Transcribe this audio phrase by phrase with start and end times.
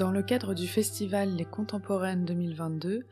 [0.00, 3.04] Dans le cadre du festival Les Contemporaines 2022,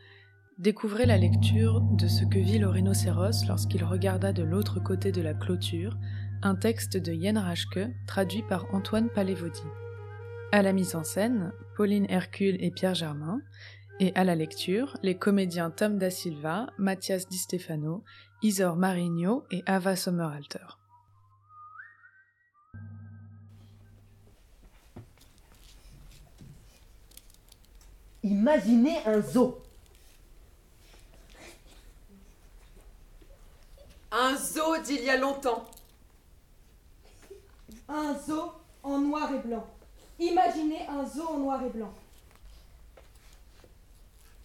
[0.56, 5.21] découvrez la lecture de ce que vit le rhinocéros lorsqu'il regarda de l'autre côté de
[5.21, 5.98] la clôture,
[6.40, 9.61] un texte de Yen Rashke traduit par Antoine Palévodi.
[10.50, 13.43] À la mise en scène, Pauline Hercule et Pierre Germain,
[14.00, 18.02] et à la lecture, les comédiens Tom Da Silva, Mathias Di Stefano,
[18.41, 20.78] Isor Marigno et Ava Sommerhalter.
[28.29, 29.59] Imaginez un zoo.
[34.12, 35.64] Un zoo d'il y a longtemps.
[37.89, 39.64] Un zoo en noir et blanc.
[40.19, 41.92] Imaginez un zoo en noir et blanc.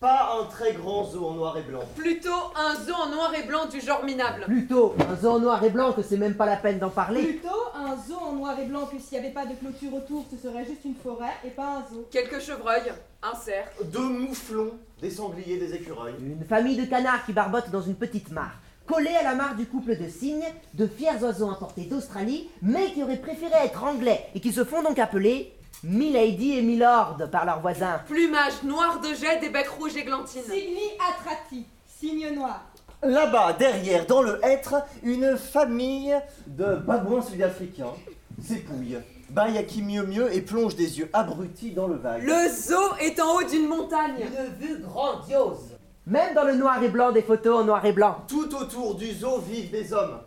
[0.03, 1.79] Pas un très grand zoo en noir et blanc.
[1.95, 4.43] Plutôt un zoo en noir et blanc du genre minable.
[4.43, 7.23] Plutôt un zoo en noir et blanc que c'est même pas la peine d'en parler.
[7.23, 10.25] Plutôt un zoo en noir et blanc que s'il n'y avait pas de clôture autour,
[10.29, 12.05] ce serait juste une forêt et pas un zoo.
[12.11, 12.91] Quelques chevreuils,
[13.21, 13.69] un cerf.
[13.93, 16.15] Deux mouflons, des sangliers, des écureuils.
[16.19, 18.59] Une famille de canards qui barbotent dans une petite mare.
[18.85, 23.03] Collés à la mare du couple de cygnes, de fiers oiseaux importés d'Australie, mais qui
[23.03, 27.61] auraient préféré être anglais et qui se font donc appeler Milady et Milord par leurs
[27.61, 28.01] voisins.
[28.07, 30.43] Plumage noir de jet des becs rouges églantines.
[30.43, 32.61] Signi atrati, signe noir.
[33.01, 36.15] Là-bas, derrière, dans le hêtre, une famille
[36.47, 37.93] de babouins sud-africains
[38.41, 38.97] s'épouille,
[39.29, 42.23] baille à qui mieux mieux et plonge des yeux abrutis dans le vague.
[42.23, 44.21] Le zoo est en haut d'une montagne.
[44.21, 45.77] Une vue grandiose.
[46.07, 48.23] Même dans le noir et blanc des photos en noir et blanc.
[48.27, 50.19] Tout autour du zoo vivent des hommes.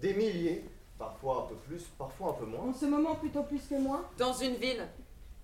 [0.00, 0.64] Des milliers,
[1.00, 2.70] parfois un peu plus, parfois un peu moins.
[2.70, 4.04] En ce moment, plutôt plus que moins.
[4.18, 4.86] Dans une ville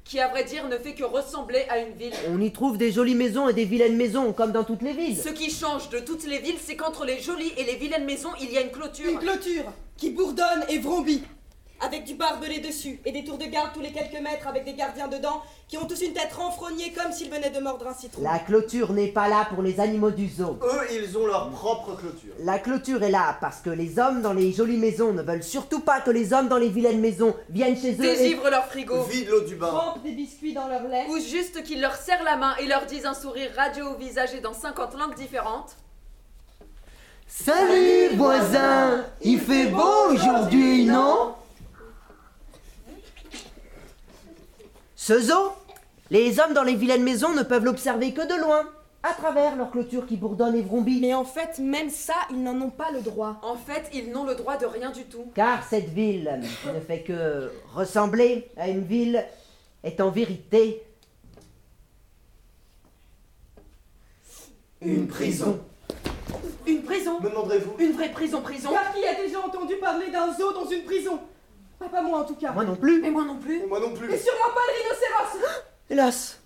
[0.04, 2.12] qui, à vrai dire, ne fait que ressembler à une ville.
[2.28, 5.16] On y trouve des jolies maisons et des vilaines maisons, comme dans toutes les villes.
[5.16, 8.30] Ce qui change de toutes les villes, c'est qu'entre les jolies et les vilaines maisons,
[8.40, 9.08] il y a une clôture.
[9.10, 9.64] Une clôture
[9.96, 11.22] qui bourdonne et vrombit.
[11.78, 14.72] Avec du barbelé dessus et des tours de garde tous les quelques mètres avec des
[14.72, 18.22] gardiens dedans qui ont tous une tête renfrognée comme s'ils venaient de mordre un citron.
[18.22, 20.58] La clôture n'est pas là pour les animaux du zoo.
[20.62, 22.32] Eux, ils ont leur propre clôture.
[22.38, 25.80] La clôture est là parce que les hommes dans les jolies maisons ne veulent surtout
[25.80, 28.04] pas que les hommes dans les vilaines maisons viennent chez eux.
[28.04, 29.02] et- Désivre leur frigo.
[29.02, 29.66] Vide l'eau du bain.
[29.68, 31.04] Trempent des biscuits dans leur lait.
[31.10, 34.32] Ou juste qu'ils leur serrent la main et leur disent un sourire radieux au visage
[34.34, 35.76] et dans 50 langues différentes.
[37.28, 41.34] Salut voisin, il fait beau aujourd'hui, non?
[45.06, 45.52] Ce zoo,
[46.10, 48.68] les hommes dans les vilaines maisons ne peuvent l'observer que de loin,
[49.04, 50.98] à travers leur clôture qui bourdonne et vrombit.
[51.00, 53.38] Mais en fait, même ça, ils n'en ont pas le droit.
[53.44, 55.30] En fait, ils n'ont le droit de rien du tout.
[55.36, 59.24] Car cette ville, qui ne fait que ressembler à une ville,
[59.84, 60.82] est en vérité
[64.80, 65.60] Une prison.
[66.66, 67.20] Une prison?
[67.20, 67.76] Me demanderez-vous?
[67.78, 68.70] Une vraie prison, prison?
[68.72, 71.20] Car qui a déjà entendu parler d'un zoo dans une prison?
[71.78, 72.52] Pas pas moi en tout cas.
[72.52, 73.00] Moi non plus.
[73.02, 73.62] Mais moi non plus.
[73.62, 74.12] Et moi non plus.
[74.12, 76.40] Et sûrement pas le rhinocéros Hélas.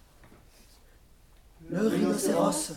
[1.68, 2.72] Le rhinocéros.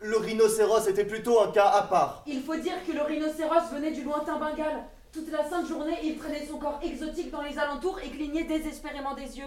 [0.00, 2.24] Le rhinocéros était plutôt un cas à part.
[2.26, 4.84] Il faut dire que le rhinocéros venait du lointain Bengale.
[5.12, 9.14] Toute la sainte journée, il traînait son corps exotique dans les alentours et clignait désespérément
[9.14, 9.44] des yeux.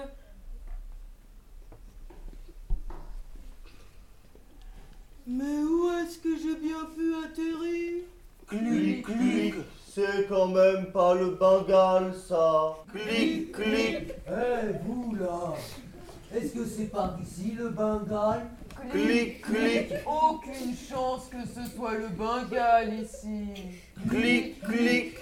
[5.27, 8.03] Mais où est-ce que j'ai bien pu atterrir?
[8.47, 9.55] Clic, clic.
[9.95, 12.75] C'est quand même pas le Bengale, ça.
[12.91, 14.11] Clic, clic.
[14.28, 15.53] Eh, vous là
[16.35, 18.45] Est-ce que c'est par ici le Bengale?
[18.91, 19.94] Clic, clic.
[20.05, 23.53] Aucune chance que ce soit le Bengale ici.
[24.09, 25.17] Clic, clic.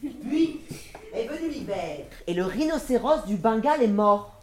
[0.00, 0.60] Puis
[1.14, 2.06] est venu l'hiver.
[2.26, 4.42] Et le rhinocéros du Bengale est mort.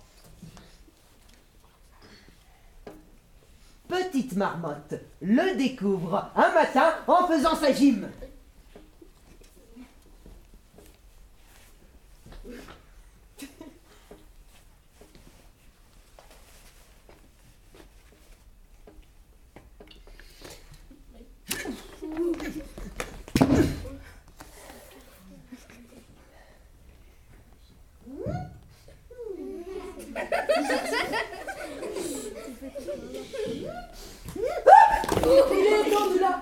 [3.90, 8.08] Petite marmotte le découvre un matin en faisant sa gym.
[35.30, 36.42] Il est étendu là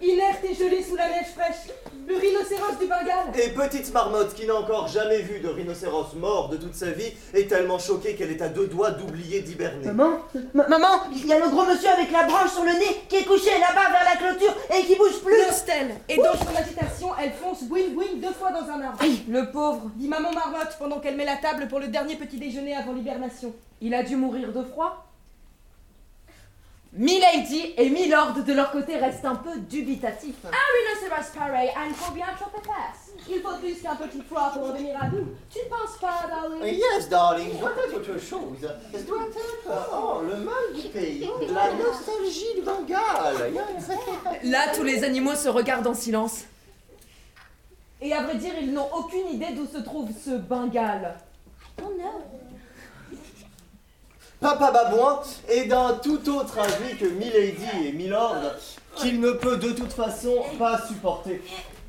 [0.00, 1.74] Inerte et gelé sous la neige fraîche
[2.06, 6.50] Le rhinocéros du Bengale Et petite marmotte qui n'a encore jamais vu de rhinocéros mort
[6.50, 9.86] de toute sa vie est tellement choquée qu'elle est à deux doigts d'oublier d'hiberner.
[9.86, 10.18] Maman
[10.52, 13.16] Ma- Maman Il y a le gros monsieur avec la branche sur le nez qui
[13.16, 17.08] est couché là-bas vers la clôture et qui bouge plus Nostelle Et dans son agitation,
[17.22, 18.98] elle fonce boing boing deux fois dans un arbre.
[19.28, 22.76] Le pauvre, Dit maman marmotte pendant qu'elle met la table pour le dernier petit déjeuner
[22.76, 23.54] avant l'hibernation.
[23.80, 25.05] il a dû mourir de froid.
[26.98, 30.36] Milady et Milord de leur côté restent un peu dubitatifs.
[30.44, 33.12] Un rhinocéros pareil a une combien trop épaisse.
[33.28, 35.28] Il faut plus qu'un petit froid pour en venir à bout.
[35.50, 36.74] Tu ne penses pas, darling?
[36.74, 38.66] Yes, darling, doit être autre chose.
[38.94, 43.52] Ce doit être oh, le mal du pays, la nostalgie du Bengale.
[43.52, 43.90] Yes.
[44.50, 46.44] Là, tous les animaux se regardent en silence.
[48.00, 51.18] Et à vrai dire, ils n'ont aucune idée d'où se trouve ce Bengale.
[51.82, 52.22] Oh non.
[54.40, 58.36] Papa Babouin est d'un tout autre avis que Milady et Milord,
[58.96, 61.42] qu'il ne peut de toute façon pas supporter.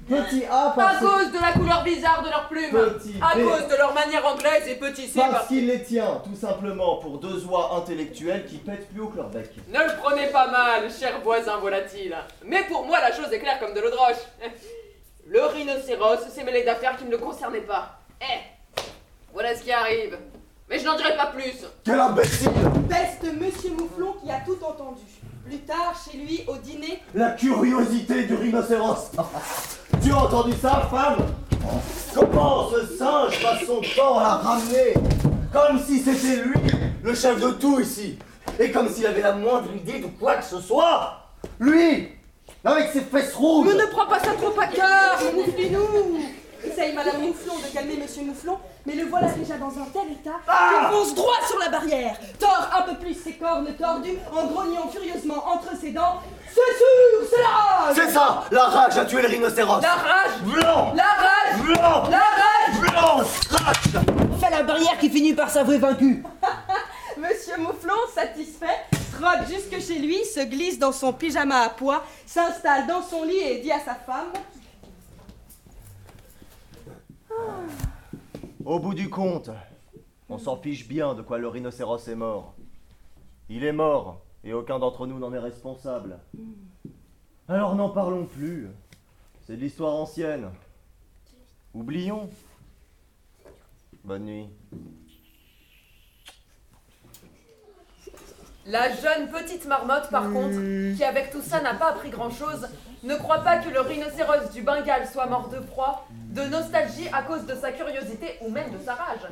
[0.08, 2.72] Petit A À parce, cause de la couleur bizarre de leurs plumes.
[2.72, 3.42] Petit À B.
[3.44, 6.96] cause de leur manière anglaise et petit C parce parce qu'il les tient tout simplement
[6.98, 9.50] pour deux oies intellectuelles qui pètent plus haut que leur bec.
[9.68, 12.16] Ne le prenez pas mal, cher voisin volatile.
[12.46, 14.24] Mais pour moi, la chose est claire comme de l'eau de roche.
[15.28, 18.00] Le rhinocéros s'est mêlé d'affaires qui ne le concernaient pas.
[18.22, 18.40] Eh,
[19.34, 20.18] voilà ce qui arrive.
[20.70, 21.54] Mais je n'en dirai pas plus.
[21.84, 22.50] Quel imbécile.
[22.90, 25.02] Peste Monsieur Mouflon qui a tout entendu.
[25.46, 29.12] Plus tard, chez lui, au dîner, La curiosité du rhinocéros.
[30.04, 31.26] Tu as entendu ça, femme?
[32.14, 34.94] Comment ce singe passe son temps à la ramener?
[35.52, 36.60] Comme si c'était lui,
[37.04, 38.20] le chef de tout ici.
[38.60, 41.30] Et comme s'il avait la moindre idée de quoi que ce soit.
[41.60, 42.10] Lui
[42.64, 43.68] Avec ses fesses rouges.
[43.68, 46.20] Mais ne prends pas ça trop à cœur, mouflez-nous
[46.78, 50.38] Essaye Madame Mouflon de calmer Monsieur Mouflon, mais le voilà déjà dans un tel état
[50.46, 54.88] qu'il fonce droit sur la barrière, tord un peu plus ses cornes tordues en grognant
[54.88, 56.22] furieusement entre ses dents.
[56.50, 59.82] C'est sûr, c'est la rage C'est ça La rage a tué le rhinocéros.
[59.82, 60.94] La rage Blanc.
[60.96, 62.10] La rage Blanc.
[62.12, 64.04] La rage Blanc Crash
[64.40, 66.24] Fait la barrière qui finit par s'avouer vaincu.
[67.18, 68.86] Monsieur Mouflon, satisfait,
[69.20, 73.40] trotte jusque chez lui, se glisse dans son pyjama à pois, s'installe dans son lit
[73.40, 74.32] et dit à sa femme
[78.66, 79.50] Au bout du compte,
[80.30, 82.56] on s'en fiche bien de quoi le rhinocéros est mort.
[83.50, 86.20] Il est mort, et aucun d'entre nous n'en est responsable.
[87.48, 88.68] Alors n'en parlons plus.
[89.46, 90.50] C'est de l'histoire ancienne.
[91.74, 92.30] Oublions.
[94.04, 94.50] Bonne nuit.
[98.66, 102.68] La jeune petite marmotte, par contre, qui avec tout ça n'a pas appris grand-chose,
[103.04, 107.22] ne croit pas que le rhinocéros du Bengale soit mort de froid, de nostalgie à
[107.24, 109.28] cause de sa curiosité ou même de sa rage.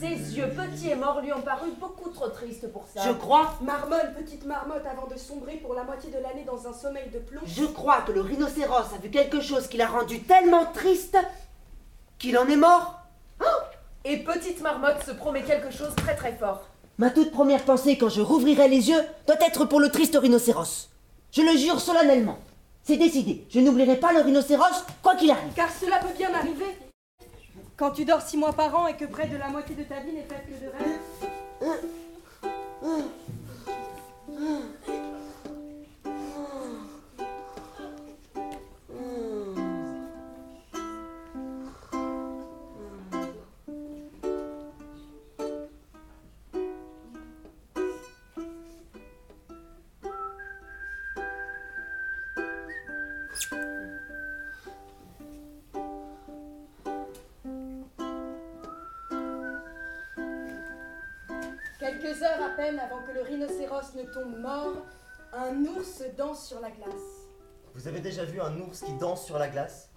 [0.00, 3.02] Ses yeux petits et morts lui ont paru beaucoup trop tristes pour ça.
[3.06, 6.72] Je crois, Marmonne, petite marmotte, avant de sombrer pour la moitié de l'année dans un
[6.72, 7.40] sommeil de plomb.
[7.44, 11.18] je crois que le rhinocéros a vu quelque chose qui l'a rendu tellement triste
[12.18, 13.00] qu'il en est mort.
[14.04, 16.62] Et petite marmotte se promet quelque chose très très fort.
[16.96, 20.88] Ma toute première pensée quand je rouvrirai les yeux doit être pour le triste rhinocéros.
[21.32, 22.38] Je le jure solennellement.
[22.82, 23.46] C'est décidé.
[23.50, 25.52] Je n'oublierai pas le rhinocéros, quoi qu'il arrive.
[25.54, 26.76] Car cela peut bien arriver.
[27.76, 30.00] Quand tu dors six mois par an et que près de la moitié de ta
[30.00, 31.80] vie n'est faite que de rêves.
[64.10, 64.74] Tombe mort,
[65.32, 67.28] un ours danse sur la glace.
[67.74, 69.92] Vous avez déjà vu un ours qui danse sur la glace?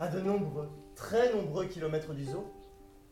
[0.00, 2.44] À de nombreux, très nombreux kilomètres du zoo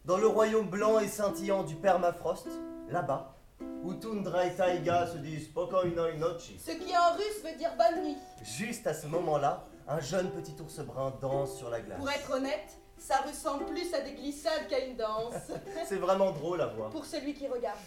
[0.05, 2.49] Dans le royaume blanc et scintillant du permafrost,
[2.89, 3.37] là-bas,
[3.85, 6.59] où Tundra et Taïga se disent Pokoinoi Nochi.
[6.59, 8.17] Ce qui en russe veut dire bonne nuit.
[8.43, 11.99] Juste à ce moment-là, un jeune petit ours brun danse sur la glace.
[11.99, 15.35] Pour être honnête, ça ressemble plus à des glissades qu'à une danse.
[15.87, 16.91] C'est vraiment drôle à voir.
[16.91, 17.79] Pour celui qui regarde.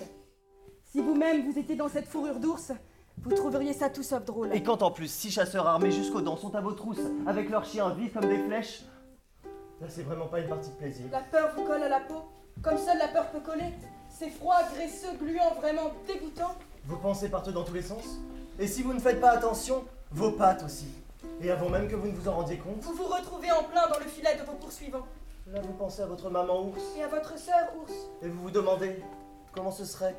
[0.96, 2.72] Si vous-même vous étiez dans cette fourrure d'ours,
[3.18, 4.56] vous trouveriez ça tout sauf drôle.
[4.56, 7.66] Et quand en plus six chasseurs armés jusqu'aux dents sont à vos trousses, avec leurs
[7.66, 8.86] chiens vifs comme des flèches,
[9.82, 11.08] là c'est vraiment pas une partie de plaisir.
[11.12, 12.22] La peur vous colle à la peau,
[12.62, 13.74] comme seule la peur peut coller.
[14.10, 16.56] C'est froid, graisseux, gluant, vraiment dégoûtant.
[16.86, 18.22] Vos pensées partent dans tous les sens.
[18.58, 20.88] Et si vous ne faites pas attention, vos pattes aussi.
[21.42, 23.86] Et avant même que vous ne vous en rendiez compte, Vous vous retrouvez en plein
[23.90, 25.06] dans le filet de vos poursuivants.
[25.52, 26.82] là vous pensez à votre maman ours.
[26.98, 27.94] Et à votre sœur, ours.
[28.22, 29.04] Et vous vous demandez
[29.52, 30.16] comment ce serait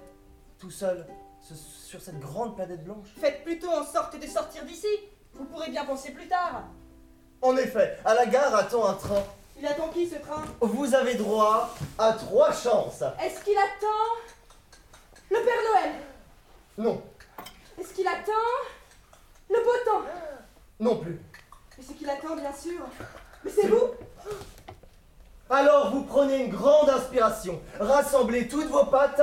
[0.58, 1.06] tout seul
[1.40, 3.08] ce- sur cette grande planète blanche.
[3.20, 4.86] Faites plutôt en sorte de sortir d'ici.
[5.34, 6.64] Vous pourrez bien penser plus tard.
[7.42, 9.22] En effet, à la gare attend un train.
[9.58, 10.42] Il attend qui ce train?
[10.60, 13.02] Vous avez droit à trois chances.
[13.22, 14.32] Est-ce qu'il attend
[15.30, 15.92] le Père Noël?
[16.78, 17.02] Non,
[17.78, 18.32] Est-ce qu'il attend
[19.50, 20.02] le beau temps?
[20.80, 21.20] Non plus.
[21.78, 22.80] Mais ce qu'il attend, bien sûr.
[23.44, 23.90] Mais c'est vous?
[25.48, 29.22] Alors vous prenez une grande inspiration, rassemblez toutes vos pattes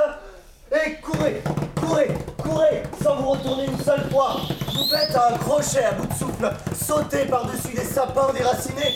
[0.74, 1.42] et courez,
[1.76, 4.38] courez, Courez, sans vous retourner une seule fois.
[4.74, 8.94] Vous faites un crochet à bout de souffle, sautez par-dessus des sapins déracinés,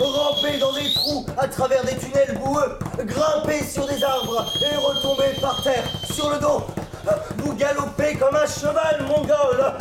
[0.00, 5.38] rampez dans des trous à travers des tunnels boueux, grimpez sur des arbres et retombez
[5.40, 6.62] par terre, sur le dos.
[7.38, 9.74] Vous galopez comme un cheval mongol,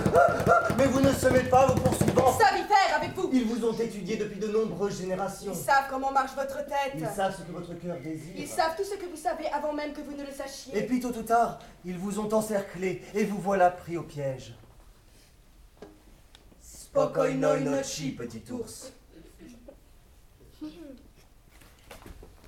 [0.77, 1.67] mais vous ne semez pas
[2.15, 5.51] Savent y faire avec vous Ils vous ont étudié depuis de nombreuses générations.
[5.53, 6.93] Ils savent comment marche votre tête.
[6.96, 8.34] Ils savent ce que votre cœur désire.
[8.38, 10.77] Ils savent tout ce que vous savez avant même que vous ne le sachiez.
[10.77, 14.53] Et puis tôt ou tard, ils vous ont encerclé et vous voilà pris au piège.
[16.62, 18.91] Spokojnoj noci, petit ours.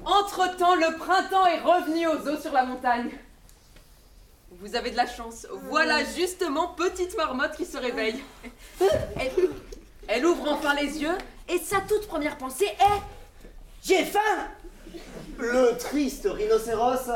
[0.06, 3.10] Entre-temps, le printemps est revenu aux eaux sur la montagne.
[4.60, 5.48] Vous avez de la chance.
[5.70, 8.22] Voilà justement Petite Marmotte qui se réveille.
[8.80, 9.32] Elle,
[10.08, 11.18] elle ouvre enfin les yeux
[11.50, 13.02] et sa toute première pensée est
[13.84, 14.20] J'ai faim
[15.38, 17.10] Le triste rhinocéros,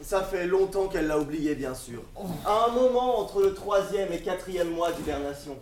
[0.00, 2.02] ça fait longtemps qu'elle l'a oublié, bien sûr.
[2.44, 5.56] À un moment entre le troisième et quatrième mois d'hibernation.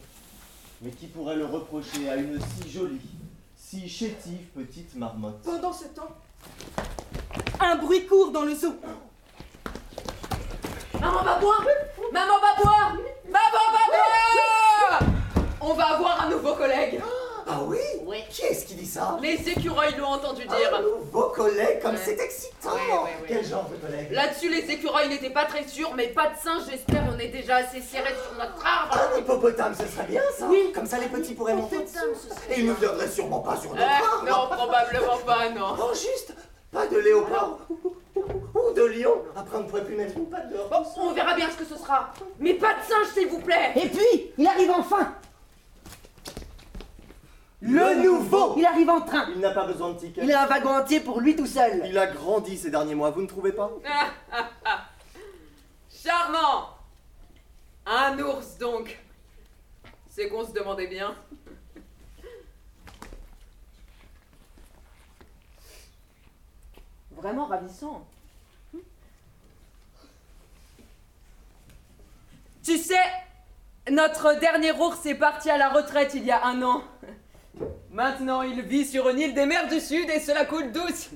[0.83, 3.01] Mais qui pourrait le reprocher à une si jolie,
[3.57, 5.41] si chétive petite marmotte?
[5.45, 6.09] Pendant ce temps,
[7.61, 8.75] un bruit court dans le zoo.
[11.03, 11.65] Maman va boire
[12.13, 12.93] Maman va boire
[13.29, 15.01] Maman va boire
[15.61, 17.01] On va avoir un nouveau collègue.
[17.49, 17.79] Ah oui?
[18.07, 18.19] Oui.
[18.31, 19.19] Qui est-ce qui dit ça?
[19.21, 20.81] Les écureuils l'ont entendu Un dire.
[20.81, 22.01] nouveau collègue, comme Ouais.
[22.05, 23.27] c'est excitant Ouais, ouais, ouais.
[23.29, 24.13] Quel genre de collègue?
[24.13, 27.03] Là-dessus, les écureuils n'étaient pas très sûrs, mais pas de singe, j'espère.
[27.15, 28.97] On est déjà assez serrés sur notre arbre.
[29.15, 30.71] Un hippopotame, ce serait bien ça Oui.
[30.73, 33.83] Comme ça les petits pourraient monter serait Et ils ne viendraient sûrement pas sur notre
[33.87, 35.77] Ah, arbre non, probablement pas, non.
[35.81, 36.35] Oh, juste
[36.73, 37.59] Pas de léopard
[38.17, 40.71] ou de lion Après, on ne pourrait plus mettre une patte dehors.
[40.71, 42.15] Bon, on verra bien ce que ce sera.
[42.41, 43.73] Mais pas de singe, s'il vous plaît.
[43.77, 45.15] Et puis, il arrive enfin
[47.61, 50.23] Le nouveau Il arrive en train Il n'a pas besoin de ticket.
[50.25, 53.11] Il a un wagon entier pour lui tout seul Il a grandi ces derniers mois,
[53.11, 53.71] vous ne trouvez pas?
[53.87, 54.79] Ah, ah, ah.
[55.91, 56.69] Charmant.
[57.85, 58.99] Un ours, donc.
[60.09, 61.15] C'est qu'on se demandait bien.
[67.17, 68.07] Vraiment ravissant.
[72.65, 72.95] Tu sais,
[73.91, 76.83] notre dernier ours est parti à la retraite il y a un an.
[77.91, 81.11] Maintenant, il vit sur une île des mers du Sud et cela coule douce.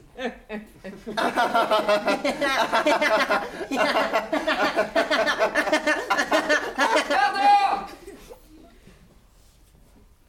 [7.08, 7.86] Pardon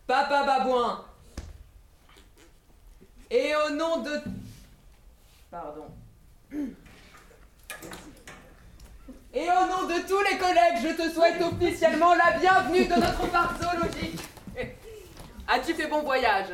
[0.08, 1.04] Papa Babouin.
[3.30, 4.22] Et au nom de...
[5.60, 5.88] Pardon.
[9.34, 13.28] Et au nom de tous les collègues, je te souhaite officiellement la bienvenue de notre
[13.32, 14.22] parc zoologique.
[15.48, 16.50] As-tu fait bon voyage?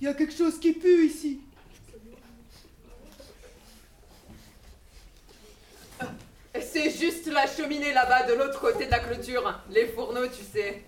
[0.00, 1.42] Il y a quelque chose qui pue ici.
[6.60, 9.60] C'est juste la cheminée là-bas, de l'autre côté de la clôture.
[9.70, 10.82] Les fourneaux, tu sais.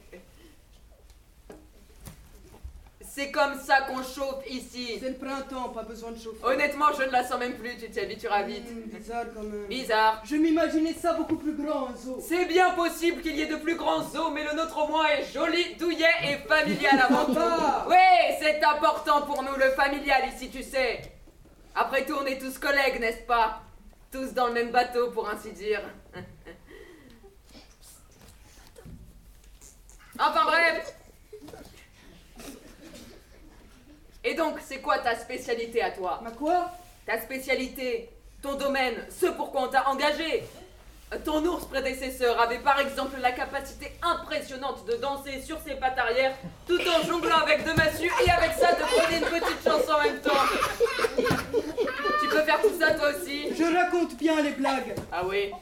[3.17, 4.99] C'est comme ça qu'on chauffe ici.
[5.01, 6.45] C'est le printemps, pas besoin de chauffer.
[6.45, 8.71] Honnêtement, je ne la sens même plus, tu t'y habitueras vite.
[8.71, 9.67] Hmm, bizarre quand même.
[9.69, 10.23] Bizarre.
[10.23, 12.19] Je m'imaginais ça beaucoup plus grand, un zoo.
[12.21, 15.07] C'est bien possible qu'il y ait de plus grands zoos, mais le nôtre au moins
[15.07, 17.41] est joli, douillet et familial avant tout.
[17.89, 17.97] Oui,
[18.39, 21.01] c'est important pour nous, le familial ici, tu sais.
[21.75, 23.63] Après tout, on est tous collègues, n'est-ce pas?
[24.13, 25.81] Tous dans le même bateau, pour ainsi dire.
[30.19, 30.95] Enfin bref.
[34.27, 36.73] Et donc, c'est quoi ta spécialité à toi Ma quoi?
[37.07, 38.11] Ta spécialité,
[38.43, 40.43] ton domaine, ce pourquoi on t'a engagé.
[41.25, 46.35] Ton ours prédécesseur avait par exemple la capacité impressionnante de danser sur ses pattes arrière
[46.67, 50.03] tout en jonglant avec deux massues et avec ça de prôner une petite chanson en
[50.03, 50.33] même temps.
[52.21, 54.97] Tu peux faire tout ça toi aussi Je raconte bien les blagues.
[55.13, 55.53] Ah oui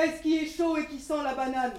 [0.00, 1.74] Qu'est-ce qui est chaud et qui sent la banane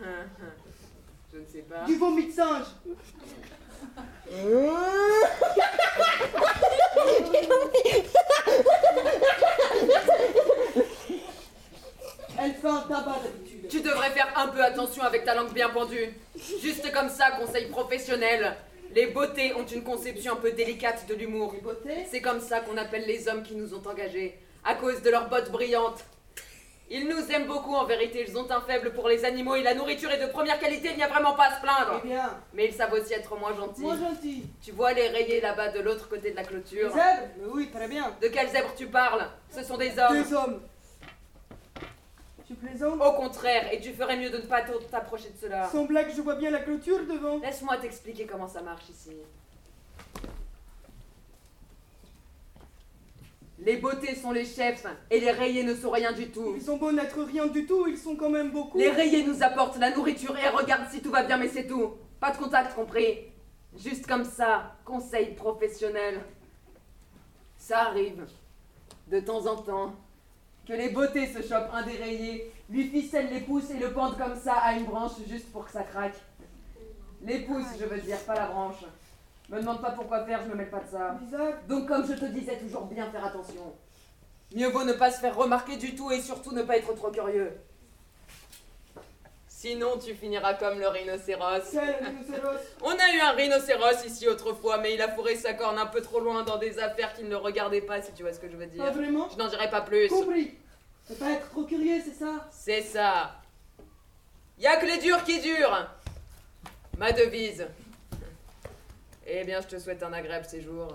[0.00, 1.84] Je ne sais pas.
[1.84, 2.64] Du vomi de singe.
[12.38, 13.68] Elle fait un tabac d'habitude.
[13.68, 16.08] Tu devrais faire un peu attention avec ta langue bien pendue.
[16.60, 18.56] Juste comme ça, conseil professionnel.
[18.92, 21.54] Les beautés ont une conception un peu délicate de l'humour.
[21.62, 25.10] Beauté C'est comme ça qu'on appelle les hommes qui nous ont engagés, à cause de
[25.10, 26.04] leurs bottes brillantes.
[26.92, 29.74] Ils nous aiment beaucoup en vérité, ils ont un faible pour les animaux et la
[29.74, 32.00] nourriture est de première qualité, il n'y a vraiment pas à se plaindre.
[32.04, 33.80] Eh bien, Mais ils savent aussi être moins gentils.
[33.82, 34.42] moi gentil.
[34.60, 37.70] Tu vois les rayés là-bas de l'autre côté de la Les clôture zèbres Mais oui,
[37.72, 38.12] très bien.
[38.20, 39.24] De quels zèbres tu parles?
[39.54, 40.20] Ce sont des hommes.
[40.20, 40.60] Des hommes.
[42.50, 45.68] Tu plaisantes Au contraire, et tu ferais mieux de ne pas t'approcher de cela.
[45.68, 47.38] Sans blague, je vois bien la clôture devant.
[47.38, 49.12] Laisse-moi t'expliquer comment ça marche ici.
[53.60, 56.54] Les beautés sont les chefs et les rayés ne sont rien du tout.
[56.56, 58.78] Ils ont beau n'être rien du tout, ils sont quand même beaucoup.
[58.78, 61.94] Les rayés nous apportent la nourriture et regardent si tout va bien, mais c'est tout.
[62.18, 63.28] Pas de contact compris.
[63.76, 66.20] Juste comme ça, conseil professionnel.
[67.56, 68.26] Ça arrive,
[69.06, 69.94] de temps en temps,
[70.66, 74.16] que les beautés se chopent un des rayés, lui ficellent les pouces et le pendent
[74.16, 76.16] comme ça à une branche juste pour que ça craque.
[77.22, 78.84] Les pouces, je veux dire, pas la branche.
[79.48, 81.18] Me demande pas pourquoi faire, je me mêle pas de ça.
[81.68, 83.74] Donc comme je te disais, toujours bien faire attention.
[84.54, 87.10] Mieux vaut ne pas se faire remarquer du tout et surtout ne pas être trop
[87.10, 87.52] curieux.
[89.60, 91.74] Sinon, tu finiras comme le rhinocéros.
[92.80, 96.00] On a eu un rhinocéros ici autrefois, mais il a fourré sa corne un peu
[96.00, 98.56] trop loin dans des affaires qu'il ne regardait pas, si tu vois ce que je
[98.56, 98.82] veux dire.
[98.82, 100.08] Pas vraiment Je n'en dirai pas plus.
[100.08, 100.54] Compris.
[101.10, 103.34] Ne pas être trop curieux, c'est ça C'est ça.
[104.58, 105.90] Y a que les durs qui durent.
[106.96, 107.66] Ma devise.
[109.26, 110.88] Eh bien, je te souhaite un agréable séjour.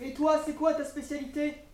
[0.00, 1.65] Et toi, c'est quoi ta spécialité?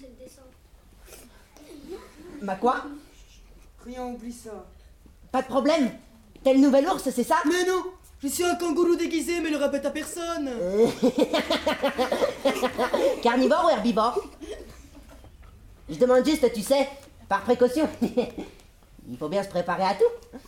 [0.00, 0.42] C'est le dessin.
[2.40, 2.84] Ma quoi?
[3.84, 4.64] Rien, oublie ça.
[5.30, 5.92] Pas de problème.
[6.42, 7.36] T'es le nouvel ours, c'est ça?
[7.44, 7.84] Mais non
[8.22, 10.48] Je suis un kangourou déguisé, mais le répète à personne
[13.22, 14.24] Carnivore ou herbivore?
[15.90, 16.88] Je demande juste, tu sais,
[17.28, 17.86] par précaution.
[19.10, 20.38] Il faut bien se préparer à tout.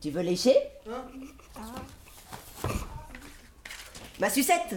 [0.00, 0.56] Tu veux lécher?
[0.88, 1.02] Hein?
[4.20, 4.76] Ma sucette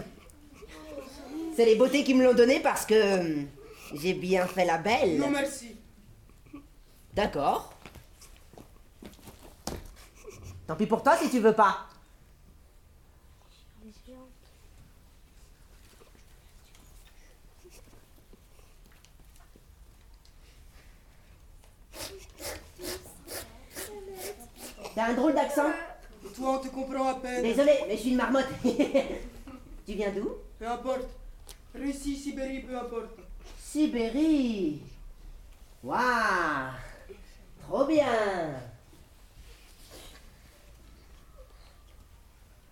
[1.59, 3.43] C'est les beautés qui me l'ont donnée parce que euh,
[3.93, 5.17] j'ai bien fait la belle.
[5.17, 5.75] Non, merci.
[7.13, 7.73] D'accord.
[10.65, 11.85] Tant pis pour toi si tu veux pas.
[24.95, 25.73] T'as un drôle d'accent
[26.38, 27.43] toi, on te comprend à peine.
[27.43, 28.47] Désolé, mais je suis une marmotte.
[28.63, 30.36] tu viens d'où?
[30.57, 31.18] Peu importe.
[31.75, 33.19] Russie, Sibérie, peu importe.
[33.58, 34.82] Sibérie.
[35.84, 36.73] Waouh
[37.62, 38.05] Trop bien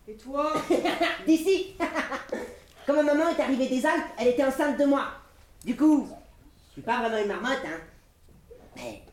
[0.08, 0.54] Et toi?
[1.28, 1.76] D'ici
[2.86, 5.08] Quand ma maman est arrivée des Alpes, elle était enceinte de moi.
[5.64, 6.08] Du coup,
[6.70, 7.80] je suis pas vraiment une marmotte, hein.
[8.76, 9.04] Mais.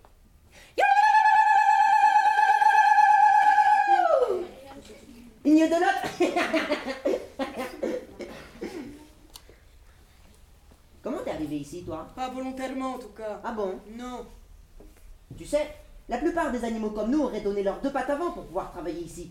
[5.45, 6.09] Une de l'autre
[11.03, 12.07] Comment t'es arrivé ici, toi?
[12.15, 13.41] Pas volontairement, en tout cas.
[13.45, 13.79] Ah bon?
[13.97, 14.27] Non.
[15.37, 15.69] Tu sais,
[16.09, 19.03] la plupart des animaux comme nous auraient donné leurs deux pattes avant pour pouvoir travailler
[19.03, 19.31] ici.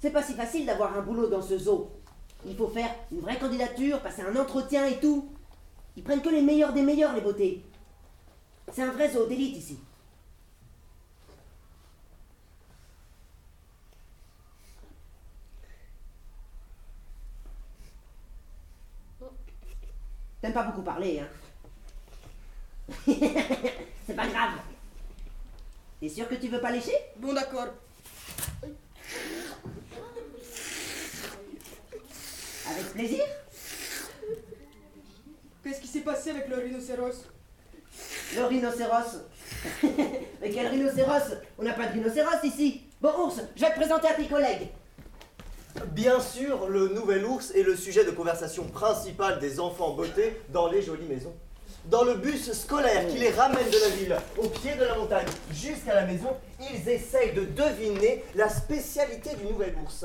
[0.00, 1.90] C'est pas si facile d'avoir un boulot dans ce zoo.
[2.46, 5.28] Il faut faire une vraie candidature, passer un entretien et tout.
[5.96, 7.64] Ils prennent que les meilleurs des meilleurs, les beautés.
[8.72, 9.78] C'est un vrai zoo d'élite ici.
[20.58, 21.28] Pas beaucoup parler, hein
[24.06, 24.54] C'est pas grave.
[26.00, 26.96] T'es sûr que tu veux pas lécher?
[27.16, 27.68] Bon, d'accord.
[32.70, 33.24] Avec plaisir
[35.62, 37.24] Qu'est-ce qui s'est passé avec le rhinocéros?
[38.34, 39.18] Le rhinocéros.
[40.40, 41.36] Mais quel rhinocéros?
[41.58, 42.82] On n'a pas de rhinocéros ici.
[43.00, 44.68] Bon, ours, je vais te présenter à tes collègues.
[45.86, 50.68] Bien sûr, le nouvel ours est le sujet de conversation principal des enfants beauté dans
[50.68, 51.34] les jolies maisons.
[51.86, 55.26] Dans le bus scolaire qui les ramène de la ville au pied de la montagne
[55.52, 56.28] jusqu'à la maison,
[56.60, 60.04] ils essayent de deviner la spécialité du nouvel ours.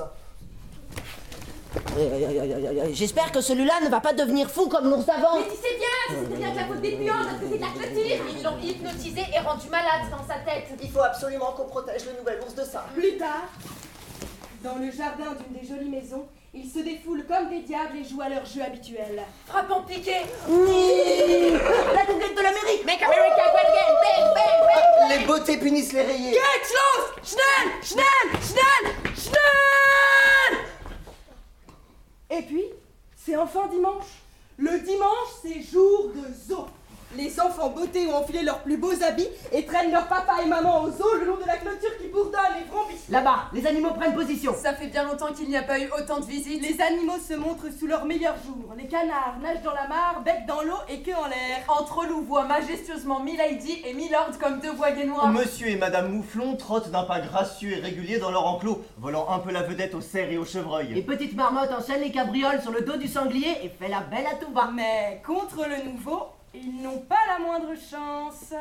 [2.91, 5.39] J'espère que celui-là ne va pas devenir fou comme l'ours d'avant.
[5.39, 7.61] Mais tu sais bien, c'était bien de la faute des puants, parce que c'est de
[7.61, 8.25] la clôture.
[8.37, 10.67] Ils l'ont hypnotisé et rendu malade dans sa tête.
[10.81, 12.85] Il faut absolument qu'on protège le nouvel ours de ça.
[12.93, 13.49] Plus tard,
[14.63, 18.21] dans le jardin d'une des jolies maisons, ils se défoulent comme des diables et jouent
[18.21, 19.21] à leur jeu habituel.
[19.45, 20.21] Frappant piqué.
[20.47, 23.93] La conquête de l'Amérique Make America great again.
[24.03, 25.19] Bang, bang, bang.
[25.19, 26.31] Les beautés punissent les rayés.
[26.31, 27.03] Los!
[27.23, 27.73] Schnell!
[27.83, 28.41] Schnell!
[28.41, 28.93] Schnell!
[29.15, 30.59] Schnell!
[32.29, 32.65] Et puis,
[33.17, 34.05] c'est enfin dimanche.
[34.57, 36.67] Le dimanche, c'est jour de zoo.
[37.15, 40.83] Les enfants beautés ont enfilé leurs plus beaux habits et traînent leur papa et maman
[40.83, 42.07] au zoo le long de la clôture qui.
[43.13, 44.55] Là-bas, les animaux prennent position.
[44.55, 46.63] Ça fait bien longtemps qu'il n'y a pas eu autant de visites.
[46.63, 48.73] Les animaux se montrent sous leur meilleur jour.
[48.75, 51.63] Les canards nagent dans la mare, bec dans l'eau et queue en l'air.
[51.67, 55.31] Entre loups voient majestueusement Milady et Milord comme deux voiliers noirs.
[55.31, 59.37] Monsieur et Madame Mouflon trottent d'un pas gracieux et régulier dans leur enclos, volant un
[59.37, 60.95] peu la vedette aux cerfs et aux chevreuils.
[60.95, 64.25] Les petites marmottes enchaînent les cabrioles sur le dos du sanglier et fait la belle
[64.25, 64.71] à tout va.
[64.73, 68.55] Mais contre le nouveau, ils n'ont pas la moindre chance.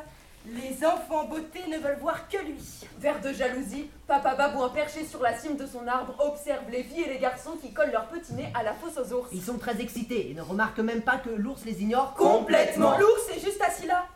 [0.46, 2.58] Les enfants beauté ne veulent voir que lui.
[2.98, 7.04] Vert de jalousie, Papa Babouin perché sur la cime de son arbre observe les filles
[7.04, 9.28] et les garçons qui collent leur petit nez à la fosse aux ours.
[9.32, 12.98] Ils sont très excités et ne remarquent même pas que l'ours les ignore Complètement.
[12.98, 14.06] L'ours est juste assis là,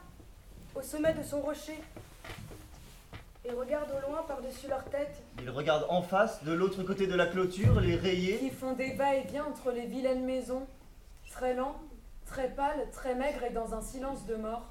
[0.75, 1.81] au sommet de son rocher,
[3.45, 5.23] et regarde au loin par-dessus leur tête.
[5.41, 8.39] Ils regardent en face, de l'autre côté de la clôture, les rayés.
[8.39, 10.67] Qui font des va-et-vient entre les vilaines maisons.
[11.31, 11.77] Très lent,
[12.25, 14.67] très pâle, très maigre et dans un silence de mort.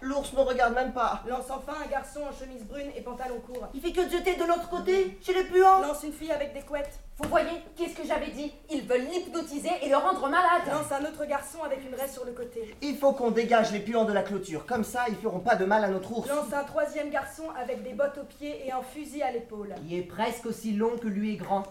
[0.00, 1.22] L'ours ne regarde même pas.
[1.26, 3.68] Lance enfin un garçon en chemise brune et pantalon court.
[3.72, 5.80] Il fait que de jeter de l'autre côté, chez les puants.
[5.80, 6.98] Lance une fille avec des couettes.
[7.16, 8.52] Vous voyez, qu'est-ce que j'avais dit?
[8.70, 10.62] Ils veulent l'hypnotiser et le rendre malade.
[10.70, 12.76] Lance un autre garçon avec une raie sur le côté.
[12.82, 15.64] Il faut qu'on dégage les puants de la clôture, comme ça ils feront pas de
[15.64, 16.28] mal à notre ours.
[16.28, 19.74] Lance un troisième garçon avec des bottes aux pieds et un fusil à l'épaule.
[19.86, 21.62] Qui est presque aussi long que lui est grand.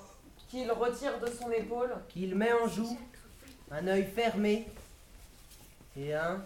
[0.49, 1.93] Qu'il retire de son épaule.
[2.09, 2.97] Qu'il met en joue.
[3.69, 4.67] Un œil fermé.
[5.95, 6.43] Et un,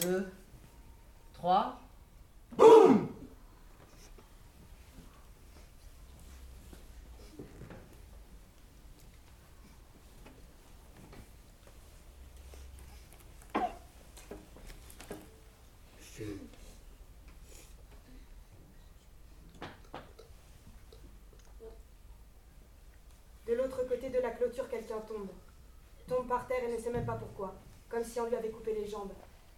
[0.00, 0.30] deux,
[1.34, 1.80] trois.
[23.46, 25.28] De l'autre côté de la clôture, quelqu'un tombe.
[26.06, 27.54] Tombe par terre et ne sait même pas pourquoi,
[27.88, 29.12] comme si on lui avait coupé les jambes.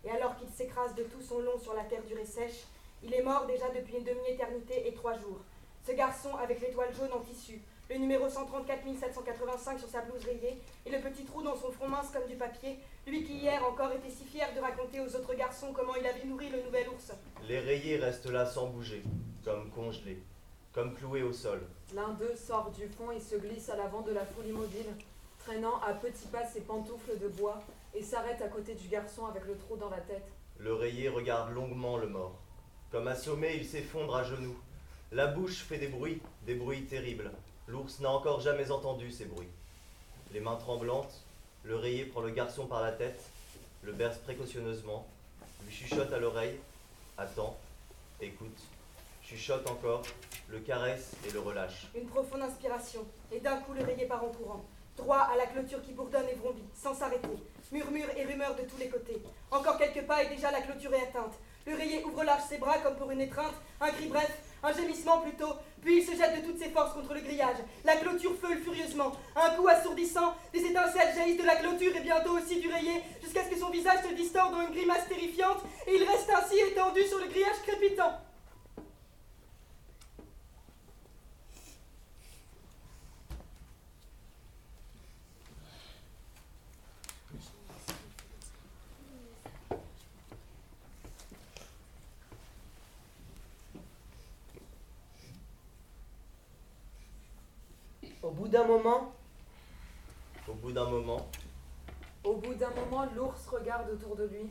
[0.05, 2.65] Et alors qu'il s'écrase de tout son long sur la terre durée sèche,
[3.03, 5.41] il est mort déjà depuis une demi-éternité et trois jours.
[5.87, 7.61] Ce garçon avec l'étoile jaune en tissu,
[7.91, 11.89] le numéro 134 785 sur sa blouse rayée et le petit trou dans son front
[11.89, 15.35] mince comme du papier, lui qui hier encore était si fier de raconter aux autres
[15.35, 17.13] garçons comment il avait nourri le nouvel ours.
[17.49, 19.03] Les rayés restent là sans bouger,
[19.45, 20.23] comme congelés,
[20.73, 21.63] comme cloués au sol.
[21.95, 24.95] L'un d'eux sort du fond et se glisse à l'avant de la foule immobile,
[25.41, 27.61] traînant à petits pas ses pantoufles de bois,
[27.95, 30.27] et s'arrête à côté du garçon avec le trou dans la tête.
[30.59, 32.39] Le rayé regarde longuement le mort.
[32.91, 34.59] Comme assommé, il s'effondre à genoux.
[35.13, 37.31] La bouche fait des bruits, des bruits terribles.
[37.67, 39.49] L'ours n'a encore jamais entendu ces bruits.
[40.33, 41.25] Les mains tremblantes,
[41.65, 43.21] le rayé prend le garçon par la tête,
[43.83, 45.07] le berce précautionneusement,
[45.65, 46.59] lui chuchote à l'oreille,
[47.19, 47.57] attend,
[48.21, 48.59] écoute,
[49.23, 50.03] chuchote encore,
[50.49, 51.87] le caresse et le relâche.
[51.95, 54.65] Une profonde inspiration, et d'un coup le rayé part en courant.
[54.97, 57.29] Droit à la clôture qui bourdonne et vrombit, sans s'arrêter.
[57.73, 59.23] Murmures et rumeurs de tous les côtés.
[59.51, 61.39] Encore quelques pas et déjà la clôture est atteinte.
[61.67, 64.31] Le rayé ouvre large ses bras comme pour une étreinte, un cri bref,
[64.63, 67.59] un gémissement plutôt, puis il se jette de toutes ses forces contre le grillage.
[67.85, 69.13] La clôture feule furieusement.
[69.37, 73.45] Un coup assourdissant, des étincelles jaillissent de la clôture et bientôt aussi du rayé, jusqu'à
[73.45, 77.05] ce que son visage se distorde dans une grimace terrifiante, et il reste ainsi étendu
[77.05, 78.19] sur le grillage crépitant.
[98.23, 99.13] Au bout d'un moment,
[100.49, 101.29] Au bout d'un moment,
[102.25, 104.51] Au bout d'un moment, l'ours regarde autour de lui.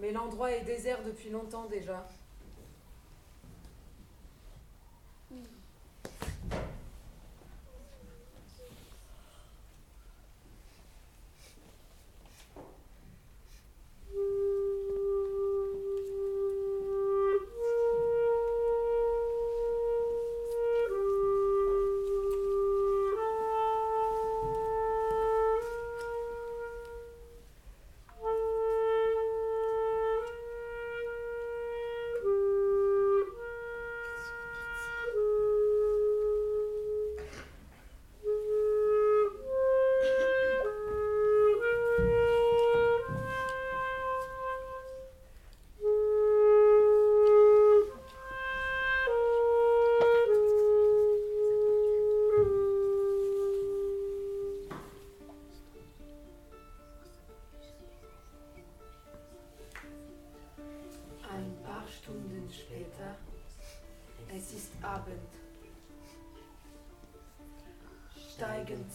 [0.00, 2.04] Mais l'endroit est désert depuis longtemps déjà.
[5.30, 6.73] Ein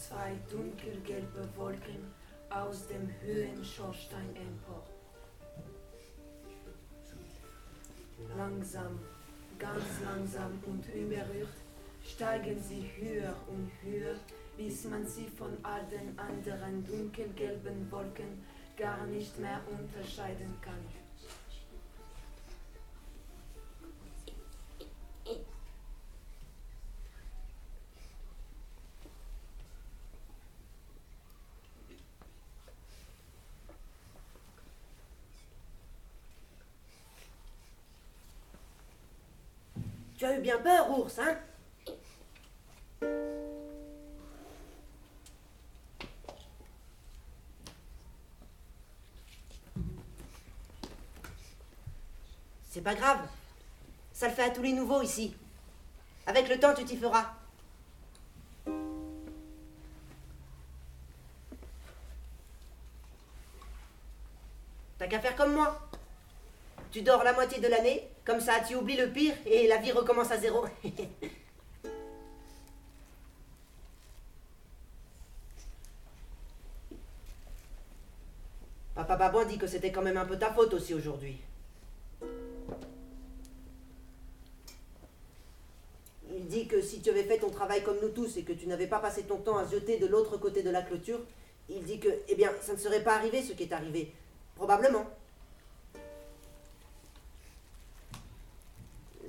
[0.00, 2.12] zwei dunkelgelbe Wolken
[2.48, 4.82] aus dem Höhenschornstein empor.
[8.36, 8.98] Langsam
[9.58, 11.56] ganz langsam und unberührt
[12.02, 14.16] steigen sie höher und höher,
[14.56, 18.44] bis man sie von all den anderen dunkelgelben Wolken
[18.76, 21.09] gar nicht mehr unterscheiden kann.
[40.50, 41.38] Bien peur, ours, hein
[52.68, 53.18] C'est pas grave.
[54.12, 55.36] Ça le fait à tous les nouveaux ici.
[56.26, 57.32] Avec le temps, tu t'y feras.
[64.98, 65.89] T'as qu'à faire comme moi.
[66.92, 69.92] Tu dors la moitié de l'année, comme ça tu oublies le pire et la vie
[69.92, 70.64] recommence à zéro.
[78.96, 81.38] Papa Babouin dit que c'était quand même un peu ta faute aussi aujourd'hui.
[86.32, 88.66] Il dit que si tu avais fait ton travail comme nous tous et que tu
[88.66, 91.20] n'avais pas passé ton temps à jeter de l'autre côté de la clôture,
[91.68, 94.12] il dit que, eh bien, ça ne serait pas arrivé ce qui est arrivé.
[94.56, 95.06] Probablement.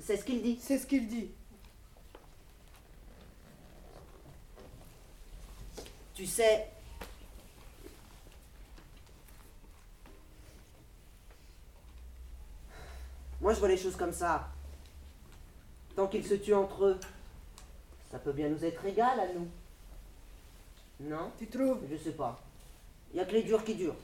[0.04, 0.58] C'est ce qu'il dit.
[0.60, 1.30] C'est ce qu'il dit.
[6.14, 6.68] Tu sais.
[13.40, 14.48] Moi, je vois les choses comme ça.
[15.96, 17.00] Tant qu'ils se tuent entre eux,
[18.10, 19.48] ça peut bien nous être égal à nous.
[21.00, 21.30] Non?
[21.38, 21.80] Tu trouves?
[21.90, 22.40] Je sais pas.
[23.12, 23.96] Il y a que les durs qui durent.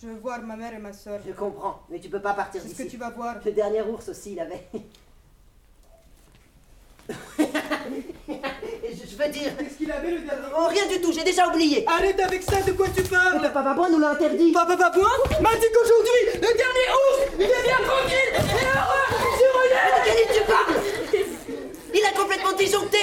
[0.00, 1.20] Je veux voir ma mère et ma soeur.
[1.26, 2.84] Je comprends, mais tu peux pas partir C'est ce d'ici.
[2.86, 3.36] que tu vas voir.
[3.44, 4.66] Le dernier ours aussi, il avait.
[9.28, 9.56] Dire.
[9.58, 11.84] Qu'est-ce qu'il avait le dernier Oh, rien du tout, j'ai déjà oublié.
[11.88, 14.52] Arrête avec ça, de quoi tu Mais parles Papa Babouin nous l'a interdit.
[14.52, 15.08] Papa Babouin
[15.40, 19.06] m'a dit qu'aujourd'hui, le dernier ours, il devient tranquille et heureux
[19.38, 19.52] sur
[20.04, 20.74] Mais de tu parles
[21.92, 22.98] Il a complètement disjoncté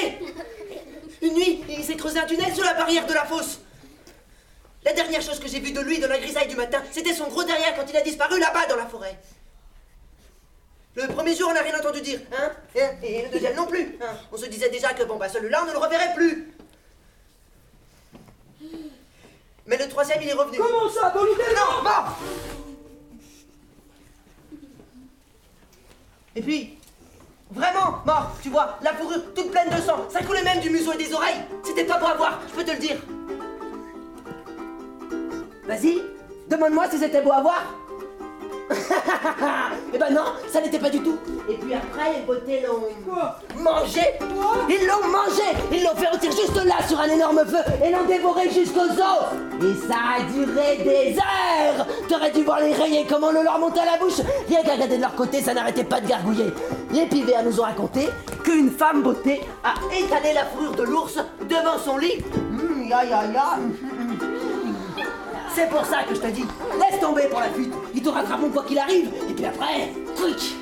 [1.22, 3.60] Une nuit, il s'est creusé un tunnel sous la barrière de la fosse.
[4.86, 7.28] La dernière chose que j'ai vue de lui dans la grisaille du matin, c'était son
[7.28, 9.18] gros derrière quand il a disparu là-bas dans la forêt.
[10.96, 13.98] Le premier jour, on n'a rien entendu dire, hein et, et le deuxième non plus.
[14.02, 14.14] hein.
[14.32, 16.54] On se disait déjà que bon, bah celui-là, on ne le reverrait plus.
[19.66, 20.58] Mais le troisième, il est revenu.
[20.58, 22.18] Comment ça, volontairement Non, mort
[26.36, 26.78] Et puis,
[27.52, 30.92] vraiment mort, tu vois, la fourrure toute pleine de sang, ça coulait même du museau
[30.94, 31.42] et des oreilles.
[31.64, 32.98] C'était pas beau à voir, je peux te le dire.
[35.66, 36.02] Vas-y,
[36.50, 37.64] demande-moi si c'était beau à voir.
[39.96, 41.18] Eh ben non, ça n'était pas du tout.
[41.48, 44.02] Et puis après, les beautés l'ont mangé.
[44.68, 45.44] Ils l'ont mangé.
[45.72, 49.62] Ils l'ont fait rôtir juste là sur un énorme feu et l'ont dévoré jusqu'aux os.
[49.62, 51.86] Et ça a duré des heures.
[52.10, 54.20] T'aurais dû voir les rayés comment le leur montait à la bouche.
[54.48, 56.52] Rien qu'à regarder de leur côté, ça n'arrêtait pas de gargouiller.
[56.92, 58.10] Les pivers nous ont raconté
[58.44, 62.24] qu'une femme beauté a étalé la fourrure de l'ours devant son lit.
[62.36, 63.60] Hum, ya ya ya.
[65.56, 66.46] C'est pour ça que je te dis,
[66.80, 67.72] laisse tomber pour la fuite.
[67.94, 69.14] Ils te rattraperont quoi qu'il arrive.
[69.30, 70.56] Et puis après, quick.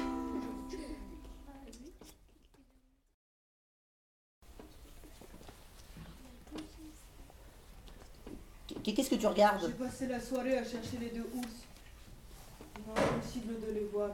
[8.84, 9.62] Qu'est-ce que tu regardes?
[9.66, 11.48] J'ai passé la soirée à chercher les deux ours.
[12.90, 14.10] Impossible de les voir.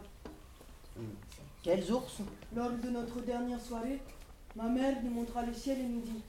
[1.63, 2.17] Quels ours?
[2.55, 3.99] Lors de notre dernière soirée,
[4.55, 6.21] ma mère nous montra le ciel et nous dit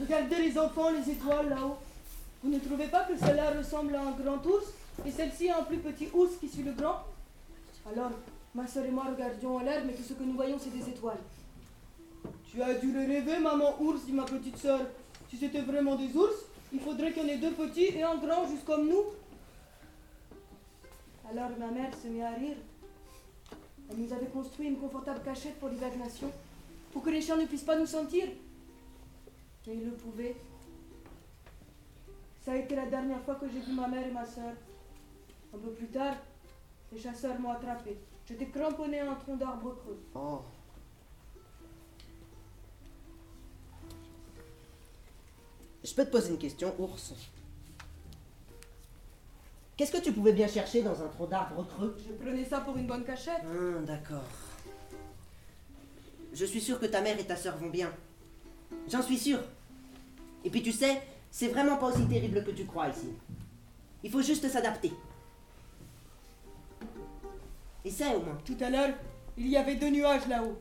[0.00, 1.76] Regardez les enfants, les étoiles là-haut.
[2.42, 4.66] Vous ne trouvez pas que celle-là ressemble à un grand ours
[5.04, 7.04] et celle-ci à un plus petit ours qui suit le grand?
[7.90, 8.12] Alors,
[8.54, 10.88] ma soeur et moi regardions en l'air, mais tout ce que nous voyons, c'est des
[10.88, 11.20] étoiles.
[12.50, 14.80] Tu as dû le rêver, maman ours, dit ma petite soeur.
[15.28, 16.34] Si c'était vraiment des ours,
[16.72, 19.04] il faudrait qu'il y en ait deux petits et un grand, juste comme nous.
[21.30, 22.56] Alors ma mère se mit à rire.
[23.90, 26.30] Elle nous avait construit une confortable cachette pour l'hibernation,
[26.92, 28.24] pour que les chiens ne puissent pas nous sentir.
[29.66, 30.36] Mais ils le pouvaient.
[32.40, 34.54] Ça a été la dernière fois que j'ai vu ma mère et ma soeur.
[35.54, 36.16] Un peu plus tard,
[36.92, 37.98] les chasseurs m'ont attrapé.
[38.26, 40.00] J'étais cramponné à un tronc d'arbre creux.
[40.14, 40.40] Oh.
[45.82, 47.14] Je peux te poser une question, ours
[49.76, 51.96] Qu'est-ce que tu pouvais bien chercher dans un tronc d'arbre creux?
[52.06, 53.42] Je prenais ça pour une bonne cachette.
[53.46, 54.24] Hum, d'accord.
[56.32, 57.90] Je suis sûr que ta mère et ta sœur vont bien.
[58.88, 59.40] J'en suis sûr.
[60.44, 63.08] Et puis tu sais, c'est vraiment pas aussi terrible que tu crois ici.
[64.02, 64.92] Il faut juste s'adapter.
[67.84, 68.38] Essaie au moins.
[68.44, 68.90] Tout à l'heure,
[69.36, 70.58] il y avait deux nuages là-haut.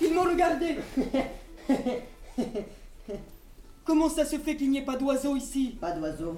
[0.00, 0.76] Ils m'ont regardé.
[3.84, 5.76] Comment ça se fait qu'il n'y ait pas d'oiseaux ici?
[5.80, 6.36] Pas d'oiseaux.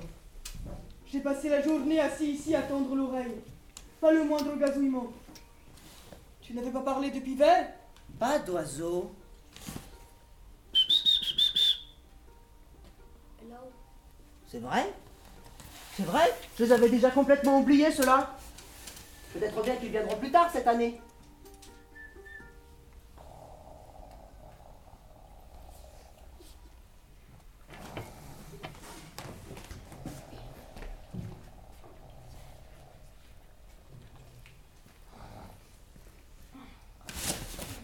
[1.13, 3.37] J'ai passé la journée assis ici à tendre l'oreille.
[4.01, 5.13] Pas le moindre gazouillement.
[6.41, 7.69] Tu n'avais pas parlé depuis Vert
[8.19, 9.13] Pas d'oiseaux.
[14.49, 14.87] C'est vrai
[15.97, 18.31] C'est vrai Je les avais déjà complètement oubliés, ceux-là.
[19.33, 21.01] Peut-être bien qu'ils viendront plus tard cette année.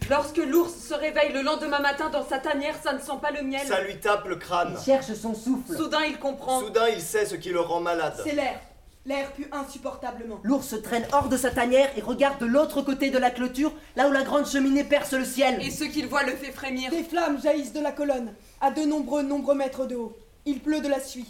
[0.09, 3.43] Lorsque l'ours se réveille le lendemain matin dans sa tanière, ça ne sent pas le
[3.43, 3.65] miel.
[3.65, 4.75] Ça lui tape le crâne.
[4.77, 5.75] Il cherche son souffle.
[5.75, 6.59] Soudain, il comprend.
[6.59, 8.15] Soudain, il sait ce qui le rend malade.
[8.23, 8.59] C'est l'air.
[9.05, 10.39] L'air pue insupportablement.
[10.43, 13.73] L'ours se traîne hors de sa tanière et regarde de l'autre côté de la clôture,
[13.97, 15.61] là où la grande cheminée perce le ciel.
[15.61, 16.89] Et ce qu'il voit le fait frémir.
[16.89, 20.15] Des flammes jaillissent de la colonne, à de nombreux, nombreux mètres de haut.
[20.45, 21.27] Il pleut de la suie.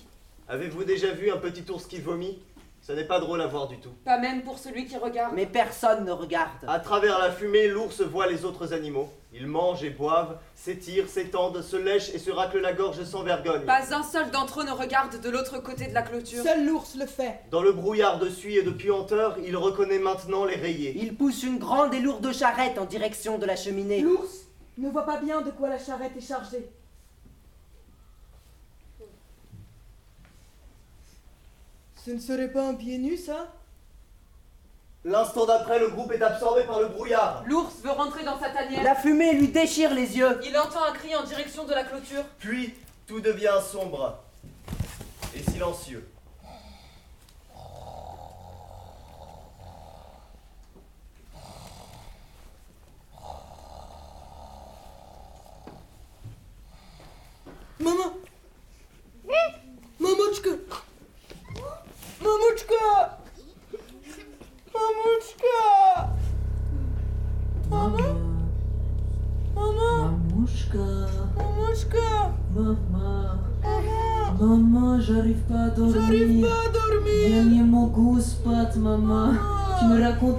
[0.48, 2.38] Avez-vous déjà vu un petit ours qui vomit?
[2.84, 3.91] Ça n'est pas drôle à voir du tout.
[4.04, 5.34] Pas même pour celui qui regarde.
[5.34, 6.65] Mais personne ne regarde.
[6.67, 9.08] À travers la fumée, l'ours voit les autres animaux.
[9.34, 13.65] Ils mangent et boivent, s'étirent, s'étendent, se lèchent et se raclent la gorge sans vergogne.
[13.65, 16.43] Pas un seul d'entre eux ne regarde de l'autre côté de la clôture.
[16.43, 17.39] Seul l'ours le fait.
[17.52, 20.93] Dans le brouillard de suie et de puanteur, il reconnaît maintenant les rayés.
[20.98, 24.02] Il pousse une grande et lourde charrette en direction de la cheminée.
[24.02, 26.69] L'ours ne voit pas bien de quoi la charrette est chargée.
[32.06, 33.48] Ce ne serait pas un pied nu, ça?
[35.06, 37.44] L'instant d'après, le groupe est absorbé par le brouillard.
[37.48, 38.84] L'ours veut rentrer dans sa tanière.
[38.84, 40.38] La fumée lui déchire les yeux.
[40.44, 42.24] Il entend un cri en direction de la clôture.
[42.39, 42.74] Puis,
[43.08, 44.20] tout devient sombre
[45.34, 46.06] et silencieux.
[57.80, 58.22] Maman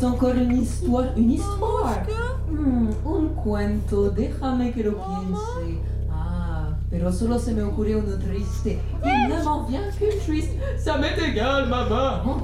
[0.04, 1.06] encore une histoire.
[1.16, 2.02] Une histoire
[2.50, 5.80] Hmm, un cuento, déjame que lo piense.
[6.10, 8.78] Ah, pero solo se me ocurrió uno triste.
[9.04, 10.52] Il ne m'en vient qu'une triste.
[10.78, 12.20] Ça m'est égal, maman.
[12.26, 12.40] Oh,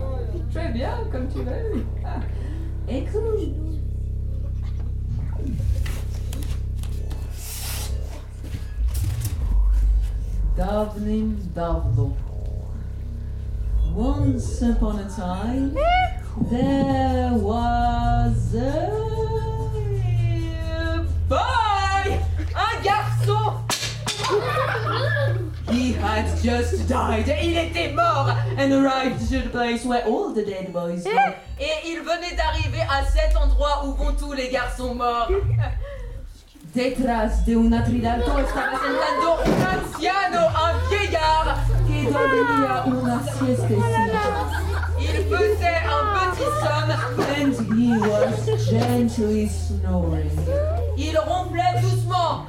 [0.52, 1.84] Très bien, comme tu veux.
[2.04, 2.20] Ah,
[2.88, 3.54] Écoute.
[11.54, 12.14] Dawno.
[13.94, 15.74] Once upon a time,
[16.50, 18.90] there was a
[21.28, 22.20] boy!
[22.54, 23.60] Un garçon
[25.70, 27.28] He had just died.
[27.42, 31.10] Il était mort and arrived to the place where all the dead boys go.
[31.58, 35.30] Et il venait d'arriver à cet endroit où vont tous les garçons morts.
[36.74, 41.56] Detrás de un atridalto estaba Sentando un anciano, un vieillard.
[41.86, 44.69] que dormía una siestecita.
[45.30, 46.90] Il faisait un petit somme.
[47.38, 48.34] And he was
[48.68, 50.30] gently snoring.
[50.98, 52.46] Il ronflait doucement.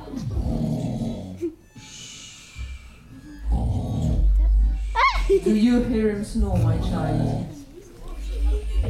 [5.43, 7.45] Do you hear him snore, my child?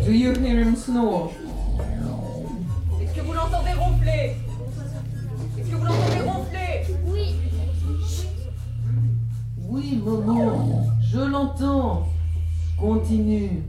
[0.05, 1.33] Do you hear him snore?
[3.01, 4.37] Est-ce que vous l'entendez ronfler?
[5.59, 6.85] Est-ce que vous l'entendez ronfler?
[7.07, 7.35] Oui.
[9.67, 12.07] Oui, maman, je l'entends.
[12.79, 13.63] Continue.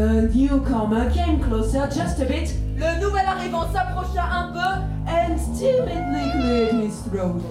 [0.00, 4.80] The newcomer came closer just a bit Le nouvel arrivant s'approcha un peu.
[5.06, 7.42] and timidly cleared his throat.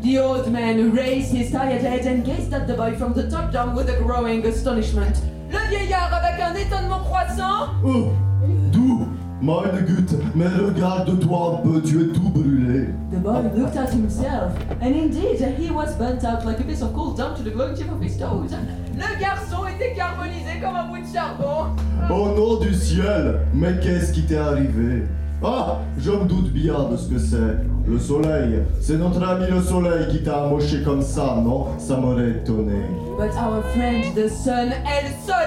[0.00, 3.50] The old man raised his tired head and gazed at the boy from the top
[3.50, 5.16] down with a growing astonishment.
[5.50, 7.70] Le vieillard, avec un étonnement croissant,
[9.48, 12.88] Meine Güte, mais regarde-toi un peu, tu es tout brûlé.
[13.10, 16.92] The boy looked at himself, and indeed he was burnt out like a piece of
[16.92, 18.54] coal down to the glowing tip of his toes.
[18.94, 21.74] le garçon était carbonisé comme un bout de charbon.
[22.10, 25.04] Au nom du ciel, mais qu'est-ce qui t'est arrivé?
[25.42, 27.56] Ah, je me doute bien de ce que c'est.
[27.86, 31.68] Le soleil, c'est notre ami le soleil qui t'a amoché comme ça, non?
[31.78, 32.82] Ça m'aurait étonné.
[33.16, 35.37] But our friend the sun Elle soleil.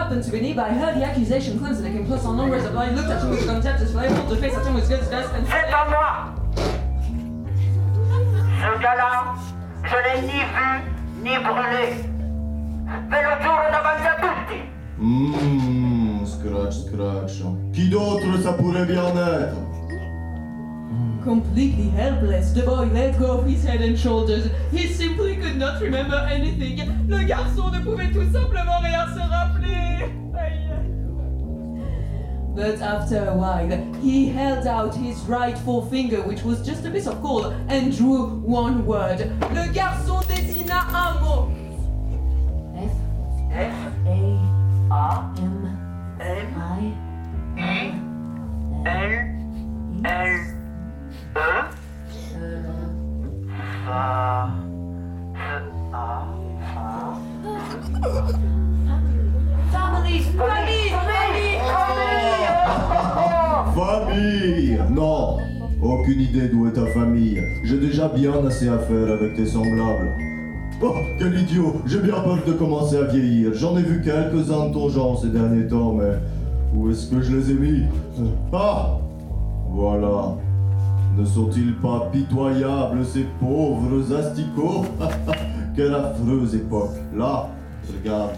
[0.00, 2.62] Happened to be nearby, heard the accusation, cleansed and came close on numbers.
[2.64, 5.00] The blind looked at him with contempt, flame pulled the face at him with good
[5.12, 6.10] vest and C'est pas moi
[8.60, 9.34] Ce gars-là,
[9.90, 10.70] je l'ai ni vu,
[11.24, 11.86] ni brûlé.
[13.10, 14.60] Fais le tour davanti a tutti
[14.98, 17.42] Hum, scratch, scratch.
[17.74, 19.69] Qui d'autre ça pourrait bien être?
[21.22, 24.48] Completely helpless, the boy let go of his head and shoulders.
[24.72, 26.78] He simply could not remember anything.
[27.08, 30.10] Le garçon ne pouvait tout simplement rien se rappeler.
[32.54, 33.70] But after a while,
[34.02, 38.40] he held out his right forefinger, which was just a piece of coal, and drew
[38.40, 39.20] one word.
[39.54, 41.48] Le garçon dessina un mot.
[42.76, 42.90] F
[43.52, 43.74] F
[44.06, 44.40] A
[45.36, 45.68] M
[46.18, 46.94] M I
[47.58, 47.92] I
[48.86, 49.12] L
[50.04, 50.59] L
[51.36, 51.38] E
[53.86, 54.50] Fa
[55.34, 55.62] F
[55.92, 56.26] A
[56.74, 57.16] Fa
[59.70, 60.90] Family, family,
[63.74, 65.38] Famille Non
[65.82, 67.40] Aucune idée d'où est ta famille.
[67.64, 70.10] J'ai déjà bien assez à faire avec tes semblables.
[70.82, 73.54] Oh, quel idiot J'ai bien peur de commencer à vieillir.
[73.54, 76.12] J'en ai vu quelques-uns de ton genre ces derniers temps, mais
[76.74, 77.82] où est-ce que je les ai mis?
[78.52, 78.98] Ah
[79.70, 80.36] Voilà.
[81.16, 84.86] Ne sont-ils pas pitoyables, ces pauvres asticots?
[85.76, 86.96] Quelle affreuse époque.
[87.16, 87.48] Là,
[87.92, 88.30] regarde.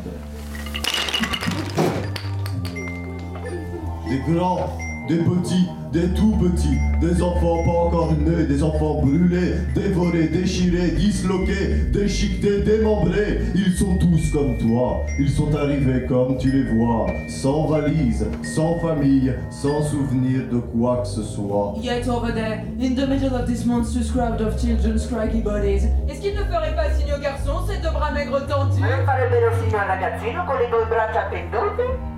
[4.09, 4.77] Des grands,
[5.09, 10.93] des petits, des tout petits, des enfants pas encore nés, des enfants brûlés, dévorés, déchirés,
[10.93, 13.41] disloqués, déchiquetés, démembrés.
[13.55, 15.01] Ils sont tous comme toi.
[15.19, 20.99] Ils sont arrivés comme tu les vois, sans valise, sans famille, sans souvenir de quoi
[21.03, 21.75] que ce soit.
[21.81, 26.21] Yet over there, in the middle of this monstrous crowd of children's scraggy bodies, est-ce
[26.21, 28.83] qu'il ne ferait pas signe au garçon, ces deux bras maigres tendus?
[29.05, 32.13] Farebbero segno al ragazzino con le due braccia pendute?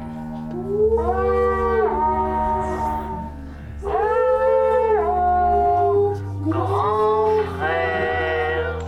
[6.47, 8.79] Grand frère,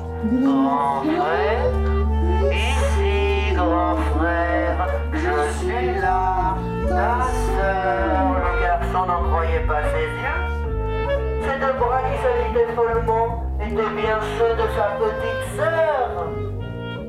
[0.43, 1.73] grand frère,
[2.53, 6.55] ici grand frère, je suis là,
[6.87, 7.25] ta
[7.57, 8.37] sœur.
[8.45, 10.43] Le garçon n'en croyait pas ses yeux.
[11.45, 16.27] Ses deux bras qui s'agitaient follement étaient bien ceux de sa petite sœur.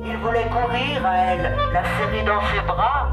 [0.02, 3.08] Il voulait courir à elle, la serrer dans ses bras,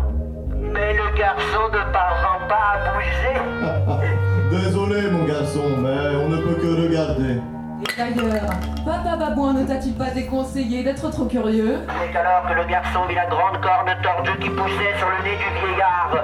[0.54, 4.25] mais le garçon ne parvint pas à bouger.
[4.64, 7.42] Désolé mon garçon, mais on ne peut que regarder.
[7.84, 8.50] Et d'ailleurs,
[8.86, 11.80] Papa Babouin ne t'a-t-il pas déconseillé d'être trop curieux?
[11.88, 15.36] C'est alors que le garçon vit la grande corne tordue qui poussait sur le nez
[15.36, 16.16] du vieillard.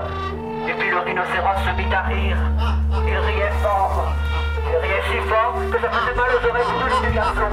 [0.66, 2.38] Et puis le rhinocéros se mit à rire.
[3.06, 4.14] Il riait fort.
[4.64, 7.50] Il riait si fort que ça faisait mal aux oreilles boutues du garçon.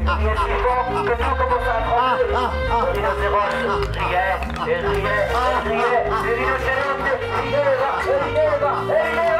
[0.00, 2.32] Il riait si fort que tout commença à trembler.
[2.32, 3.60] Le rhinocéros
[3.92, 6.04] riait et riait et riait.
[6.24, 9.33] Le rhinocéros et rideva et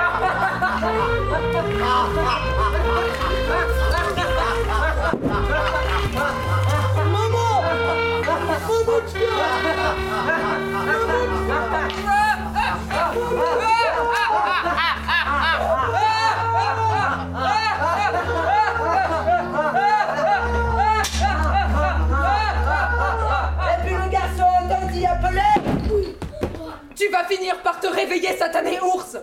[26.96, 29.16] Tu vas finir par te réveiller, satané ours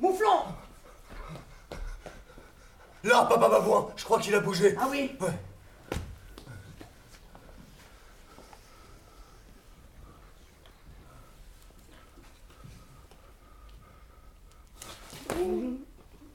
[0.00, 0.44] Mouflon
[3.02, 4.76] Là, papa Babouin, je crois qu'il a bougé.
[4.78, 5.28] Ah oui Ouais.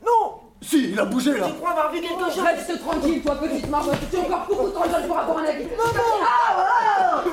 [0.03, 3.35] Non Si, il a bougé là Je crois avoir vu quelque chose Reste tranquille, toi,
[3.35, 3.97] petite marmotte.
[4.09, 5.65] Tu as encore beaucoup trop jeune pour avoir un avis.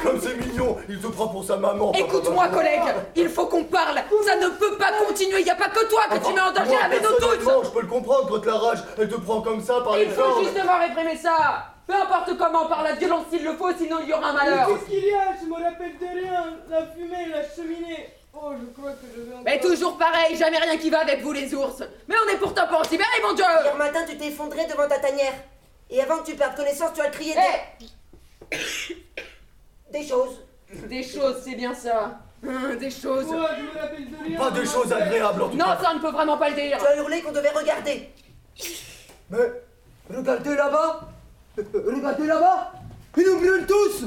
[0.02, 1.92] Comme c'est mignon, il te prend pour sa maman.
[1.92, 2.82] Écoute-moi, collègue,
[3.16, 3.96] il faut qu'on parle.
[4.26, 5.40] Ça ne peut pas continuer.
[5.40, 7.64] Il n'y a pas que toi que tu mets en danger avec nous tous.
[7.64, 10.10] Je peux le comprendre quand la rage, elle te prend comme ça par les Il
[10.10, 10.44] faut jambes.
[10.44, 11.66] justement réprimer ça.
[11.86, 14.66] Peu importe comment, par la violence s'il le faut, sinon il y aura un malheur.
[14.68, 15.34] Qu'est-ce qu'il y a?
[15.40, 16.44] Je me rappelle de rien.
[16.70, 18.08] La fumée, la cheminée.
[18.34, 19.44] Oh, je crois que je vais encore...
[19.44, 21.82] Mais toujours pareil, jamais rien qui va avec vous les ours.
[22.08, 24.88] Mais on est pourtant pas en Sibérie, mon dieu Hier matin, tu t'es effondré devant
[24.88, 25.34] ta tanière.
[25.90, 28.56] Et avant que tu perdes connaissance, tu as crié Eh,
[29.92, 29.98] des...
[30.00, 30.40] des choses.
[30.88, 32.18] Des choses, c'est bien ça.
[32.44, 33.26] Hum, Des choses.
[33.26, 34.38] Moi, je me rappelle de rien.
[34.38, 35.78] Pas de choses agréables en tout Non, cas.
[35.82, 36.78] ça on ne peut vraiment pas le dire.
[36.78, 38.10] Tu as hurlé qu'on devait regarder.
[39.30, 39.38] Mais
[40.14, 41.00] regardez là-bas
[41.56, 42.72] Regardez là-bas
[43.16, 44.02] Ils nous brûlent tous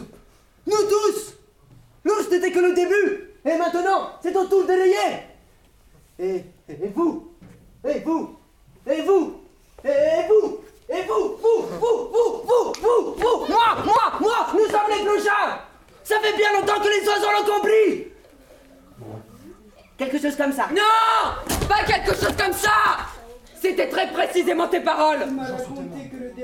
[0.68, 1.34] Nous tous
[2.04, 5.24] L'ours n'était que le début Et maintenant, c'est ton tour de rayer
[6.18, 7.32] et, et vous
[7.88, 8.38] Et vous
[8.90, 9.40] Et vous
[9.84, 14.90] Et vous Et vous Vous Vous Vous Vous Vous Vous Moi Moi Moi Nous sommes
[14.90, 15.60] les clochards
[16.04, 18.08] Ça fait bien longtemps que les oiseaux l'ont compris.
[19.98, 20.68] Quelque chose comme ça.
[20.72, 22.72] Non Pas quelque chose comme ça.
[23.62, 25.26] C'était très précisément tes paroles.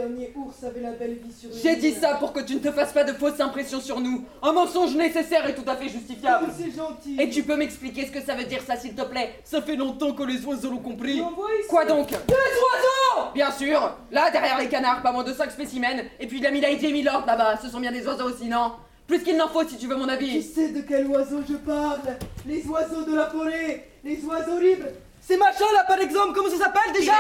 [0.02, 2.72] Dernier ours avait la belle vie sur J'ai dit ça pour que tu ne te
[2.72, 4.26] fasses pas de fausses impressions sur nous.
[4.42, 6.48] Un mensonge nécessaire et tout à fait justifiable.
[6.50, 7.18] Oh, c'est gentil.
[7.20, 9.36] Et tu peux m'expliquer ce que ça veut dire ça, s'il te plaît?
[9.44, 11.22] Ça fait longtemps que les oiseaux l'ont compris.
[11.70, 12.10] Quoi donc?
[12.10, 16.04] Des oiseaux Bien sûr Là, derrière les canards, pas moins de 5 spécimens.
[16.20, 17.58] Et puis il a mis Lady et Milord là-bas.
[17.62, 18.74] Ce sont bien des oiseaux aussi, non?
[19.08, 20.42] Plus qu'il n'en faut si tu veux mon Tu avis.
[20.42, 22.00] sais de quel oiseau je parle?
[22.48, 24.88] Les oiseaux de la forêt, les oiseaux libres.
[25.22, 27.14] Ces machins là, par exemple, comment ça s'appelle déjà?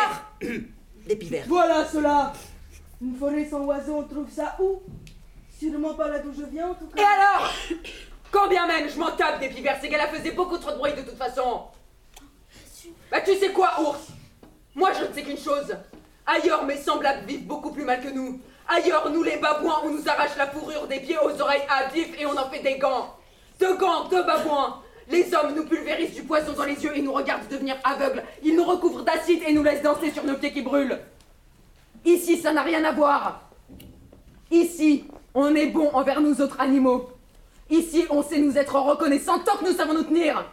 [1.07, 1.45] Des pivers.
[1.47, 2.31] Voilà cela.
[3.01, 4.81] Une forêt sans oiseaux, on trouve ça où?
[5.59, 7.07] Sûrement pas là d'où je viens en tout Et cas.
[7.17, 7.51] alors?
[8.31, 10.93] Quand bien même je m'en tape des pivers, c'est qu'elle faisait beaucoup trop de bruit
[10.93, 11.63] de toute façon.
[13.11, 14.07] Bah tu sais quoi, ours?
[14.75, 15.75] Moi je ne sais qu'une chose.
[16.25, 18.39] Ailleurs, mes semblables vivent beaucoup plus mal que nous.
[18.67, 22.07] Ailleurs, nous les babouins, on nous arrache la fourrure des pieds aux oreilles à vif
[22.19, 23.15] et on en fait des gants.
[23.59, 24.81] De gants, de babouins.
[25.09, 28.23] Les hommes nous pulvérisent du poison dans les yeux et nous regardent devenir aveugles.
[28.43, 30.99] Ils nous recouvrent d'acide et nous laissent danser sur nos pieds qui brûlent.
[32.05, 33.49] Ici, ça n'a rien à voir.
[34.49, 37.09] Ici, on est bon envers nous autres animaux.
[37.69, 40.45] Ici, on sait nous être reconnaissants tant que nous savons nous tenir.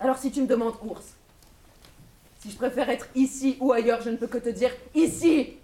[0.00, 1.14] Alors si tu me demandes, ours,
[2.40, 5.54] si je préfère être ici ou ailleurs, je ne peux que te dire ici.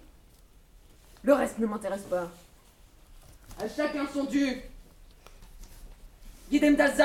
[1.23, 2.29] Le reste ne m'intéresse pas.
[3.61, 4.61] À chacun son dû.
[6.49, 6.97] Guidem das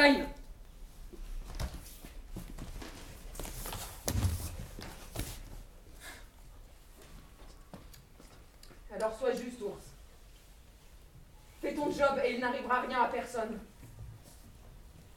[8.95, 9.84] Alors sois juste, ours.
[11.61, 13.59] Fais ton job et il n'arrivera rien à personne.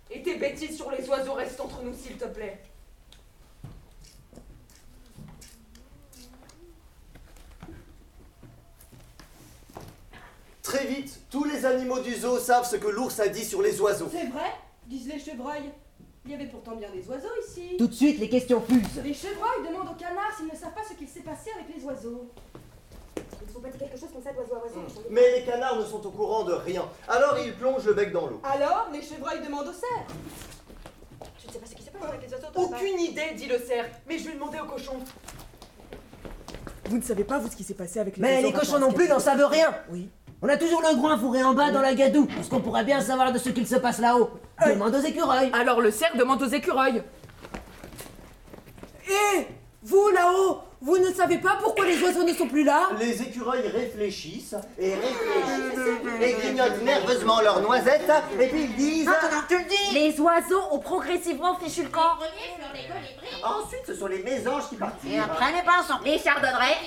[0.09, 2.61] Et tes bêtises sur les oiseaux restent entre nous, s'il te plaît.
[10.63, 13.79] Très vite, tous les animaux du zoo savent ce que l'ours a dit sur les
[13.79, 14.09] oiseaux.
[14.11, 14.51] C'est vrai
[14.87, 15.71] disent les chevreuils.
[16.25, 17.75] Il y avait pourtant bien des oiseaux ici.
[17.77, 19.01] Tout de suite, les questions fusent.
[19.03, 21.83] Les chevreuils demandent aux canards s'ils ne savent pas ce qu'il s'est passé avec les
[21.83, 22.29] oiseaux.
[23.41, 24.85] Il ne faut pas dire quelque chose comme ça d'oiseau à oiseau.
[25.09, 26.83] Mais les canards ne sont au courant de rien.
[27.07, 28.41] Alors ils plongent le bec dans l'eau.
[28.43, 30.07] Alors, les chevreuils demandent aux cerfs.
[31.41, 32.47] Je ne sais pas ce qui s'est passé avec les oiseaux.
[32.55, 34.93] Aucune idée, dit le cerf, mais je vais demander au cochon.
[36.89, 38.79] Vous ne savez pas, vous, ce qui s'est passé avec les Mais oiseaux les cochons
[38.79, 39.73] non plus n'en savent rien.
[39.89, 40.09] Oui.
[40.41, 42.27] On a toujours le groin fourré en bas dans la gadoue.
[42.39, 44.29] Est-ce qu'on pourrait bien savoir de ce qu'il se passe là-haut
[44.65, 45.51] Demande aux écureuils.
[45.53, 47.03] Alors le cerf demande aux écureuils.
[49.09, 49.47] Eh
[49.83, 53.67] Vous, là-haut, vous ne savez pas pourquoi les oiseaux ne sont plus là Les écureuils
[53.67, 59.05] réfléchissent et réfléchissent et grignotent nerveusement leurs noisettes et puis ils disent.
[59.07, 62.19] Maintenant que tu le dis Les oiseaux ont progressivement fichu le camp.
[63.43, 65.11] Ensuite, ce sont les mésanges qui partirent.
[65.11, 65.99] Et après les pinsons.
[66.05, 66.77] Les chardonnerets.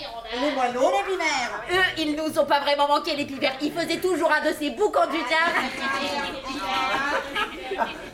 [0.41, 0.93] les moineaux.
[0.93, 1.65] les binaires.
[1.73, 3.55] Eux, ils nous ont pas vraiment manqué, les pivers.
[3.61, 5.59] Ils faisaient toujours un de ces boucans du diable.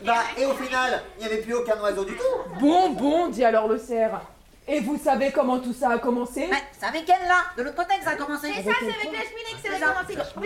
[0.03, 2.59] Bah, et au final, il n'y avait plus aucun oiseau du tout.
[2.59, 4.21] Bon, bon, dit alors le cerf.
[4.69, 7.97] Et vous savez comment tout ça a commencé C'est avec elle là, de l'autre côté
[7.99, 8.49] que ça a commencé.
[8.53, 10.13] C'est ça, c'est avec la cheminée que ça a commencé.
[10.35, 10.43] Vous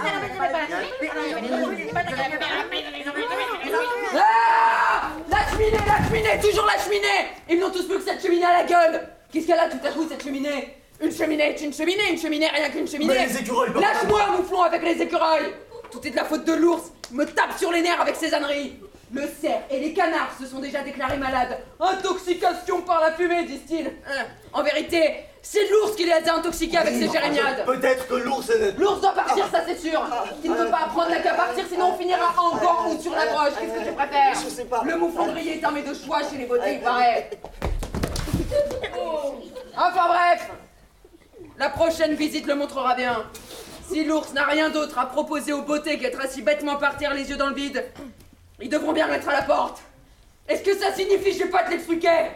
[4.14, 7.32] Ah La cheminée, la cheminée, toujours la cheminée.
[7.50, 9.08] Ils n'ont tous plus que cette cheminée à la gueule.
[9.34, 10.78] Qu'est-ce qu'elle a tout à coup cette cheminée?
[11.02, 13.16] Une cheminée est une cheminée, une cheminée rien qu'une cheminée.
[13.16, 13.72] Mais les écureuils.
[13.74, 15.52] Lâche-moi, mouflon, avec les écureuils.
[15.90, 16.92] Tout est de la faute de l'ours.
[17.10, 18.78] Il me tape sur les nerfs avec ses âneries
[19.14, 21.58] Le cerf et les canards se sont déjà déclarés malades.
[21.80, 23.88] Intoxication par la fumée, disent-ils.
[24.08, 27.66] Hein, En vérité, c'est l'ours qui les a intoxiqués avec ses jérémiades.
[27.66, 28.78] Peut-être que l'ours est.
[28.78, 30.02] L'ours doit partir, ça c'est sûr.
[30.44, 33.12] Il ne peut pas apprendre n'a qu'à partir, sinon on finira en gants ou sur
[33.12, 33.54] la broche.
[33.60, 34.82] Qu'est-ce que tu préfères Je sais pas.
[34.86, 37.30] Le mouflonnerie est armé de choix chez les beautés, il paraît.
[39.74, 40.50] Enfin bref,
[41.58, 43.24] la prochaine visite le montrera bien.
[43.90, 47.30] Si l'ours n'a rien d'autre à proposer aux beautés qu'être assis bêtement par terre, les
[47.30, 47.84] yeux dans le vide,
[48.62, 49.82] ils devront bien mettre à la porte.
[50.48, 52.30] Est-ce que ça signifie je vais pas te l'expliquer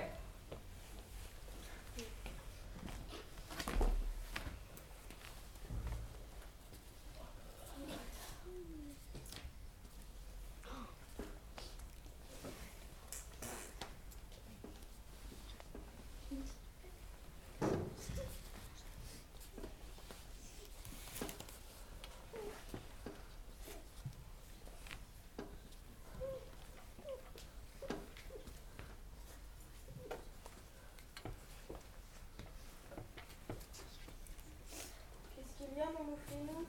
[35.36, 36.66] Qu'est-ce qu'il y a, mon mouflinou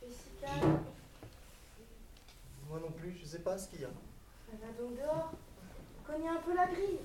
[0.00, 0.80] Je suis si calme.
[2.68, 2.90] Moi non
[4.52, 5.32] Elle va donc dehors.
[6.06, 6.98] Cognez un peu la grille.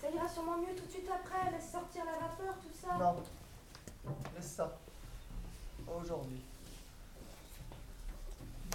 [0.00, 1.50] Ça ira sûrement mieux tout de suite après.
[1.52, 2.98] Laisse sortir la vapeur, tout ça.
[2.98, 3.16] Non.
[4.36, 4.78] Laisse ça.
[5.86, 6.42] Aujourd'hui.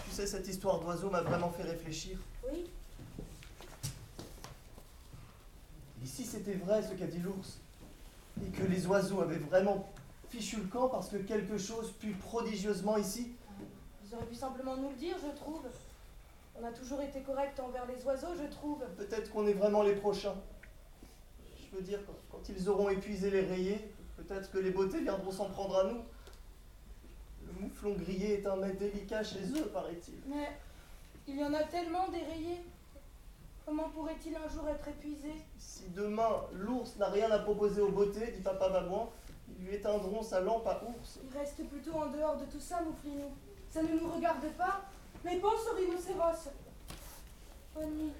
[0.03, 2.17] Tu sais, cette histoire d'oiseau m'a vraiment fait réfléchir.
[2.51, 2.69] Oui.
[6.03, 7.59] Et si c'était vrai ce qu'a dit l'ours
[8.43, 9.89] Et que les oiseaux avaient vraiment
[10.29, 13.31] fichu le camp parce que quelque chose pue prodigieusement ici?
[14.05, 15.61] Ils auraient pu simplement nous le dire, je trouve.
[16.59, 18.83] On a toujours été correct envers les oiseaux, je trouve.
[18.97, 20.35] Peut-être qu'on est vraiment les prochains.
[21.59, 25.31] Je veux dire, quand, quand ils auront épuisé les rayés, peut-être que les beautés viendront
[25.31, 26.01] s'en prendre à nous.
[27.45, 30.21] Le mouflon grillé est un mets délicat chez eux, paraît-il.
[30.27, 30.49] Mais
[31.27, 32.61] il y en a tellement des rayés.
[33.65, 35.33] Comment pourrait-il un jour être épuisé?
[35.57, 39.09] Si demain l'ours n'a rien à proposer aux beautés, dit papa Babouin,
[39.49, 41.19] ils lui éteindront sa lampe à ours.
[41.23, 43.31] Il reste plutôt en dehors de tout ça, Mouflinou.
[43.69, 44.81] Ça ne nous regarde pas,
[45.25, 46.51] mais pense au rhinocéros.
[47.73, 48.13] Bonne nuit,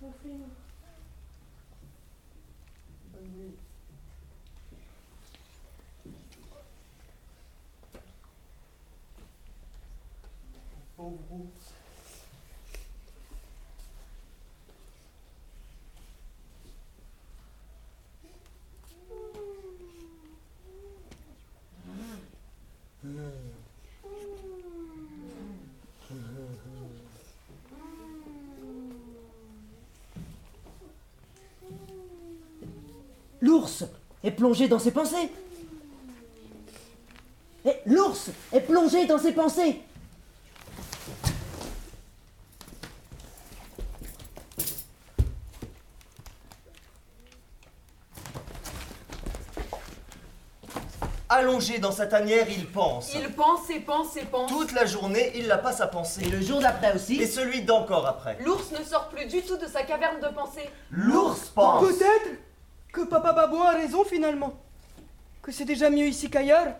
[0.00, 0.46] Mouflinou.
[3.08, 3.56] Bonne nuit.
[10.96, 11.18] Pauvre
[33.62, 33.84] L'ours
[34.24, 35.30] est plongé dans ses pensées.
[37.64, 39.80] Et l'ours est plongé dans ses pensées.
[51.28, 53.14] Allongé dans sa tanière, il pense.
[53.14, 54.50] Il pense et pense et pense.
[54.50, 56.24] Toute la journée, il la passe à penser.
[56.24, 57.22] Et le jour d'après aussi.
[57.22, 58.38] Et celui d'encore après.
[58.44, 60.68] L'ours ne sort plus du tout de sa caverne de pensée.
[60.90, 61.86] L'ours pense.
[61.86, 62.41] Peut-être
[63.12, 64.54] Papa Babouin a raison finalement.
[65.42, 66.74] Que c'est déjà mieux ici qu'ailleurs.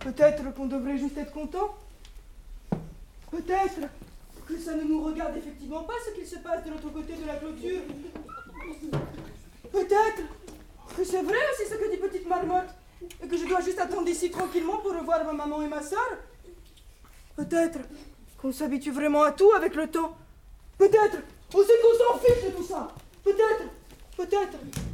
[0.00, 1.74] Peut-être qu'on devrait juste être content.
[3.30, 3.88] Peut-être
[4.46, 7.26] que ça ne nous regarde effectivement pas ce qu'il se passe de l'autre côté de
[7.26, 7.80] la clôture.
[9.72, 10.22] Peut-être
[10.94, 12.74] que c'est vrai aussi ce que dit Petite Marmotte.
[13.22, 16.18] Et que je dois juste attendre ici tranquillement pour revoir ma maman et ma soeur.
[17.34, 17.78] Peut-être
[18.36, 20.14] qu'on s'habitue vraiment à tout avec le temps.
[20.76, 21.16] Peut-être
[21.54, 22.88] aussi qu'on s'en fiche de tout ça.
[23.24, 23.70] Peut-être,
[24.18, 24.89] peut-être, peut-être.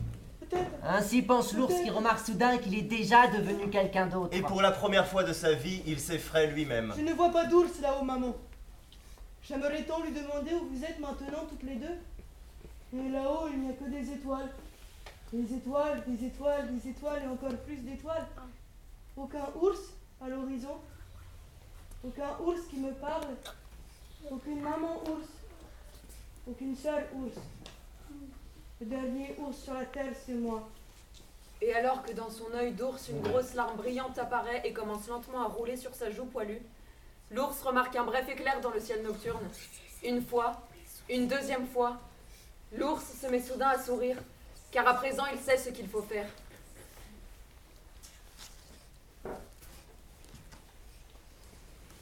[0.85, 4.37] Ainsi pense l'ours qui remarque soudain qu'il est déjà devenu quelqu'un d'autre.
[4.37, 6.95] Et pour la première fois de sa vie, il s'effraie lui-même.
[6.97, 8.35] Je ne vois pas d'ours là-haut, maman.
[9.43, 11.97] J'aimerais tant lui demander où vous êtes maintenant, toutes les deux.
[12.95, 14.51] Et là-haut, il n'y a que des étoiles.
[15.33, 18.27] Des étoiles, des étoiles, des étoiles et encore plus d'étoiles.
[19.17, 19.81] Aucun ours
[20.21, 20.77] à l'horizon.
[22.05, 23.27] Aucun ours qui me parle.
[24.31, 25.29] Aucune maman ours.
[26.49, 27.37] Aucune seule ours.
[28.79, 30.69] Le dernier ours sur la terre, c'est moi.
[31.63, 35.43] Et alors que dans son œil d'ours, une grosse larme brillante apparaît et commence lentement
[35.43, 36.61] à rouler sur sa joue poilue,
[37.31, 39.49] l'ours remarque un bref éclair dans le ciel nocturne.
[40.05, 40.61] Une fois,
[41.09, 41.97] une deuxième fois,
[42.77, 44.19] l'ours se met soudain à sourire,
[44.71, 46.29] car à présent il sait ce qu'il faut faire.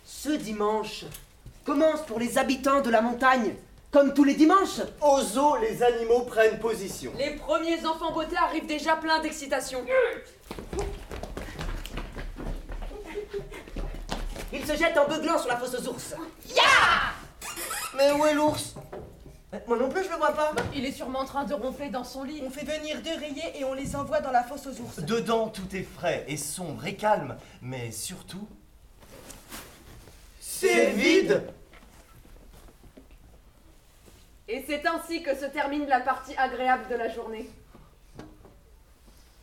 [0.05, 1.05] Ce dimanche
[1.65, 3.55] commence pour les habitants de la montagne,
[3.95, 4.81] comme tous les dimanches.
[5.01, 7.13] Au zoo, les animaux prennent position.
[7.17, 9.85] Les premiers enfants beautés arrivent déjà pleins d'excitation.
[14.53, 16.15] Ils se jettent en beuglant sur la fosse aux ours.
[17.97, 18.75] Mais où est l'ours?
[19.69, 20.53] Moi non plus, je le vois pas.
[20.75, 22.43] Il est sûrement en train de ronfler dans son lit.
[22.45, 24.99] On fait venir deux rayés et on les envoie dans la fosse aux ours.
[24.99, 28.49] Dedans, tout est frais et sombre et calme, mais surtout.
[30.41, 31.45] C'est vide
[34.47, 37.49] Et c'est ainsi que se termine la partie agréable de la journée.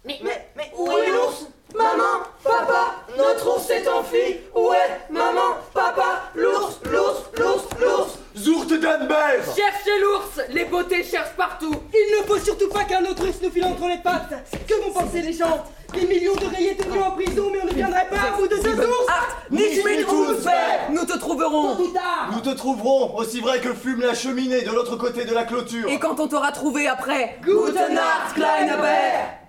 [0.03, 5.57] Mais, mais, mais Où est l'ours Maman Papa Notre ours s'est enfui Où est Maman
[5.73, 8.17] Papa L'ours L'ours L'ours L'ours?
[8.35, 11.75] Zourt d'Anbert Cherchez l'ours Les beautés cherchent partout.
[11.93, 14.33] Il ne faut surtout pas qu'un autre ours nous file entre les pattes.
[14.67, 15.63] Que vont penser les gens?
[15.93, 18.55] Des millions de rayés tenus en prison, mais on ne viendrait pas à bout de
[18.55, 19.07] deux ours.
[19.51, 21.75] Mit uns Nous te trouverons.
[21.75, 22.29] Plus tard.
[22.31, 25.89] Nous te trouverons, aussi vrai que fume la cheminée de l'autre côté de la clôture.
[25.89, 29.40] Et quand on t'aura trouvé après Gute Nacht, kleiner Bär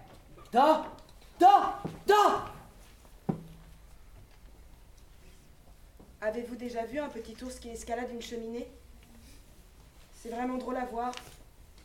[0.53, 0.84] Da
[1.40, 2.44] Da Da
[6.20, 8.68] Avez-vous déjà vu un petit ours qui escalade une cheminée?
[10.12, 11.12] C'est vraiment drôle à voir.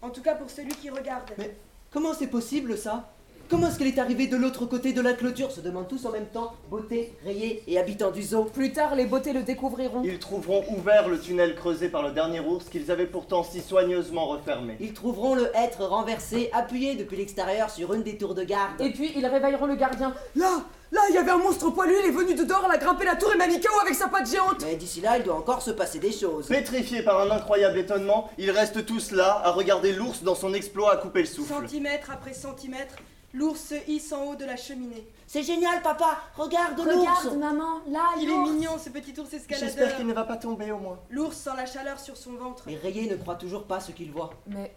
[0.01, 1.32] En tout cas pour celui qui regarde.
[1.38, 1.55] Mais
[1.91, 3.09] comment c'est possible ça?
[3.50, 6.12] Comment est-ce qu'elle est arrivée de l'autre côté de la clôture se demandent tous en
[6.12, 8.43] même temps, beauté, rayé et habitants du zoo.
[8.43, 10.02] Plus tard, les beautés le découvriront.
[10.04, 14.28] Ils trouveront ouvert le tunnel creusé par le dernier ours qu'ils avaient pourtant si soigneusement
[14.28, 14.76] refermé.
[14.82, 18.82] Ils trouveront le être renversé, appuyé depuis l'extérieur sur une des tours de garde.
[18.82, 20.14] Et puis, ils réveilleront le gardien.
[20.36, 22.78] Là Là, il y avait un monstre poilu, il est venu de dehors, il a
[22.78, 25.24] grimpé la tour et m'a mis KO avec sa patte géante Mais d'ici là, il
[25.24, 26.48] doit encore se passer des choses.
[26.48, 30.93] Pétrifiés par un incroyable étonnement, ils restent tous là à regarder l'ours dans son exploit
[30.93, 31.54] à couper le souffle.
[31.54, 32.95] Centimètre après centimètre,
[33.38, 35.08] L'ours se hisse en haut de la cheminée.
[35.28, 39.70] C'est génial, papa Regarde l'ours Regarde, maman, là, Il est mignon, ce petit ours escaladeur.
[39.70, 41.00] J'espère qu'il ne va pas tomber au moins.
[41.12, 42.64] L'ours sent la chaleur sur son ventre.
[42.66, 44.32] Mais Rayé ne croit toujours pas ce qu'il voit.
[44.48, 44.74] Mais.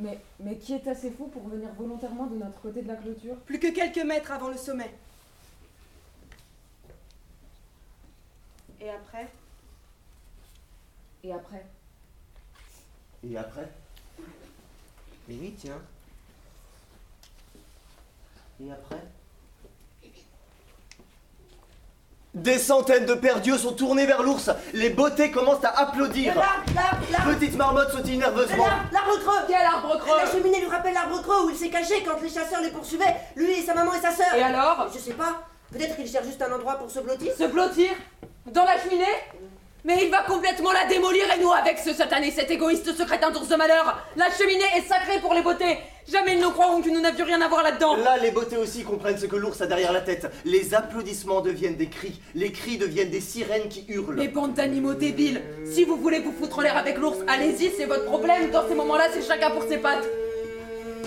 [0.00, 3.36] Mais, mais qui est assez fou pour venir volontairement de notre côté de la clôture?
[3.46, 4.92] Plus que quelques mètres avant le sommet.
[8.80, 9.28] Et après?
[11.22, 11.66] Et après?
[13.22, 13.68] Et après?
[15.28, 15.80] Mais oui, tiens.
[18.60, 18.96] Et après
[22.34, 24.50] Des centaines de paires d'yeux sont tournés vers l'ours.
[24.72, 26.34] Les beautés commencent à applaudir.
[26.34, 28.66] L'arbre, l'arbre, l'arbre Petite marmotte sautille nerveusement.
[28.66, 31.70] L'arbre, l'arbre creux Quel arbre creux La cheminée lui rappelle l'arbre creux où il s'est
[31.70, 34.34] caché quand les chasseurs les poursuivaient, lui et sa maman et sa sœur.
[34.36, 35.42] Et alors Je sais pas.
[35.72, 37.32] Peut-être qu'il cherche juste un endroit pour se blottir.
[37.36, 37.90] Se blottir
[38.46, 39.04] Dans la cheminée
[39.88, 43.48] Mais il va complètement la démolir et nous avec ce satané, cet égoïste secrétin d'ours
[43.48, 45.78] de malheur La cheminée est sacrée pour les beautés
[46.12, 48.84] Jamais ils ne croiront que nous n'avions rien à voir là-dedans Là, les beautés aussi
[48.84, 50.30] comprennent ce que l'ours a derrière la tête.
[50.44, 52.20] Les applaudissements deviennent des cris.
[52.34, 54.16] Les cris deviennent des sirènes qui hurlent.
[54.16, 57.86] Les bandes d'animaux débiles Si vous voulez vous foutre en l'air avec l'ours, allez-y, c'est
[57.86, 60.06] votre problème Dans ces moments-là, c'est chacun pour ses pattes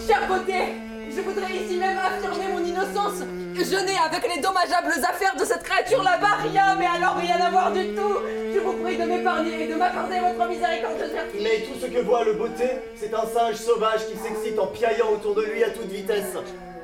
[0.08, 3.24] Chère beauté je voudrais ici même affirmer mon innocence.
[3.56, 7.50] Je n'ai avec les dommageables affaires de cette créature là-bas rien, mais alors rien à
[7.50, 8.18] voir du tout.
[8.54, 10.96] Je vous prie de m'épargner et de m'accorder votre miséricorde,
[11.36, 15.12] Mais tout ce que voit le beauté, c'est un singe sauvage qui s'excite en piaillant
[15.14, 16.36] autour de lui à toute vitesse.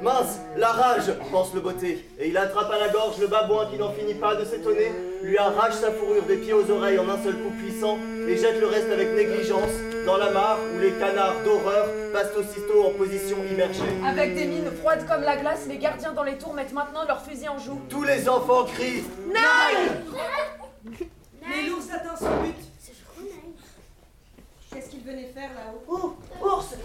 [0.02, 3.78] Mince, la rage, pense le beauté, et il attrape à la gorge le babouin qui
[3.78, 4.92] n'en finit pas de s'étonner,
[5.24, 8.60] lui arrache sa fourrure des pieds aux oreilles en un seul coup puissant, et jette
[8.60, 9.72] le reste avec négligence
[10.06, 13.82] dans la mare où les canards d'horreur passent aussitôt en position immergée.
[14.06, 17.24] Avec des mines froides comme la glace, les gardiens dans les tours mettent maintenant leurs
[17.24, 17.82] fusils en joue.
[17.90, 19.04] Tous les enfants crient
[21.42, 22.56] Mais l'ours atteint son but.
[24.72, 25.84] Qu'est-ce qu'il venait faire là-haut?
[25.88, 26.17] Oh,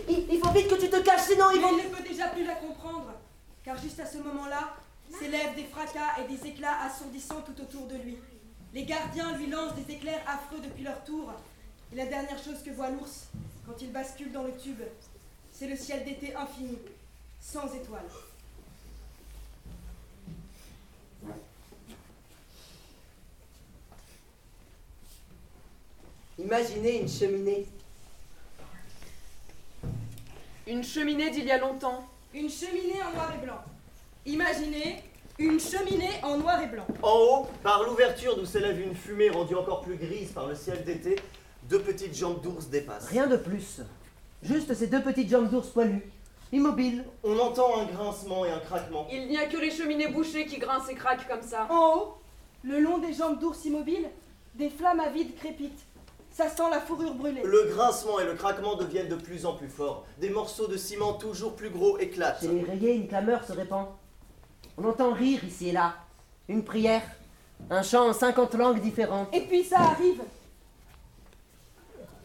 [0.09, 1.79] il, il faut vite que tu te caches, sinon ils Mais vont...
[1.79, 3.12] il ne peut déjà plus la comprendre.
[3.64, 4.77] Car juste à ce moment-là,
[5.18, 8.18] s'élèvent des fracas et des éclats assourdissants tout autour de lui.
[8.75, 11.33] Les gardiens lui lancent des éclairs affreux depuis leur tour.
[11.93, 13.27] Et la dernière chose que voit l'ours,
[13.66, 14.81] quand il bascule dans le tube,
[15.53, 16.79] c'est le ciel d'été infini,
[17.41, 18.01] sans étoiles.
[26.39, 27.66] Imaginez une cheminée.
[30.67, 32.05] Une cheminée d'il y a longtemps.
[32.33, 33.59] Une cheminée en noir et blanc.
[34.25, 35.03] Imaginez
[35.39, 36.87] une cheminée en noir et blanc.
[37.03, 40.85] En haut, par l'ouverture d'où s'élève une fumée rendue encore plus grise par le ciel
[40.85, 41.17] d'été,
[41.69, 43.09] deux petites jambes d'ours dépassent.
[43.09, 43.81] Rien de plus.
[44.45, 46.09] Juste ces deux petites jambes d'ours poilues,
[46.53, 47.05] immobiles.
[47.25, 49.09] On entend un grincement et un craquement.
[49.11, 51.67] Il n'y a que les cheminées bouchées qui grincent et craquent comme ça.
[51.71, 52.15] En haut,
[52.63, 54.09] le long des jambes d'ours immobiles,
[54.55, 55.85] des flammes avides crépitent.
[56.33, 57.43] Ça sent la fourrure brûlée.
[57.45, 60.07] Le grincement et le craquement deviennent de plus en plus forts.
[60.18, 62.41] Des morceaux de ciment toujours plus gros éclatent.
[62.41, 63.89] Chez les rayés, une clameur se répand.
[64.78, 65.95] On entend rire ici et là.
[66.49, 67.03] Une prière.
[67.68, 69.28] Un chant en 50 langues différentes.
[69.35, 70.22] Et puis ça arrive.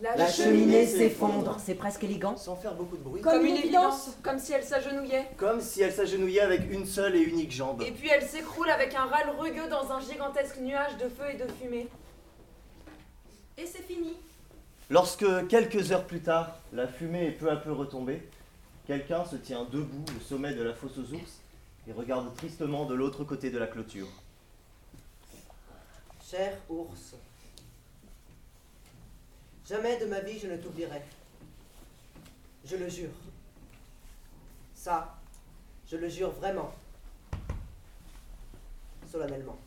[0.01, 1.57] La cheminée s'effondre.
[1.59, 2.37] C'est presque élégant.
[2.37, 3.21] Sans faire beaucoup de bruit.
[3.21, 4.11] Comme une évidence.
[4.23, 5.25] Comme si elle s'agenouillait.
[5.35, 7.81] Comme si elle s'agenouillait avec une seule et unique jambe.
[7.81, 11.37] Et puis elle s'écroule avec un râle rugueux dans un gigantesque nuage de feu et
[11.37, 11.87] de fumée.
[13.57, 14.13] Et c'est fini.
[14.89, 18.21] Lorsque, quelques heures plus tard, la fumée est peu à peu retombée,
[18.85, 21.41] quelqu'un se tient debout au sommet de la fosse aux ours
[21.87, 24.07] et regarde tristement de l'autre côté de la clôture.
[26.23, 27.15] Cher ours,
[29.67, 31.01] jamais de ma vie je ne t'oublierai.
[32.65, 33.09] Je le jure.
[34.75, 35.17] Ça,
[35.89, 36.71] je le jure vraiment.
[39.09, 39.57] Solennellement.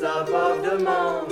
[0.00, 1.30] Top of the mountain?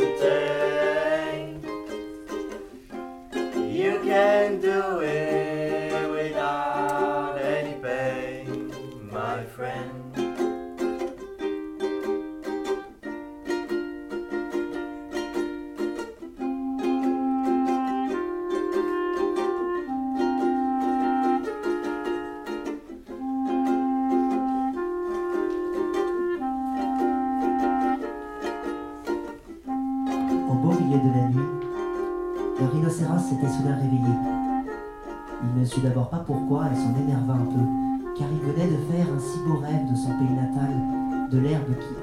[3.72, 5.38] You can do it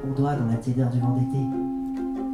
[0.06, 1.40] ondoie dans la tiédeur du vent d'été.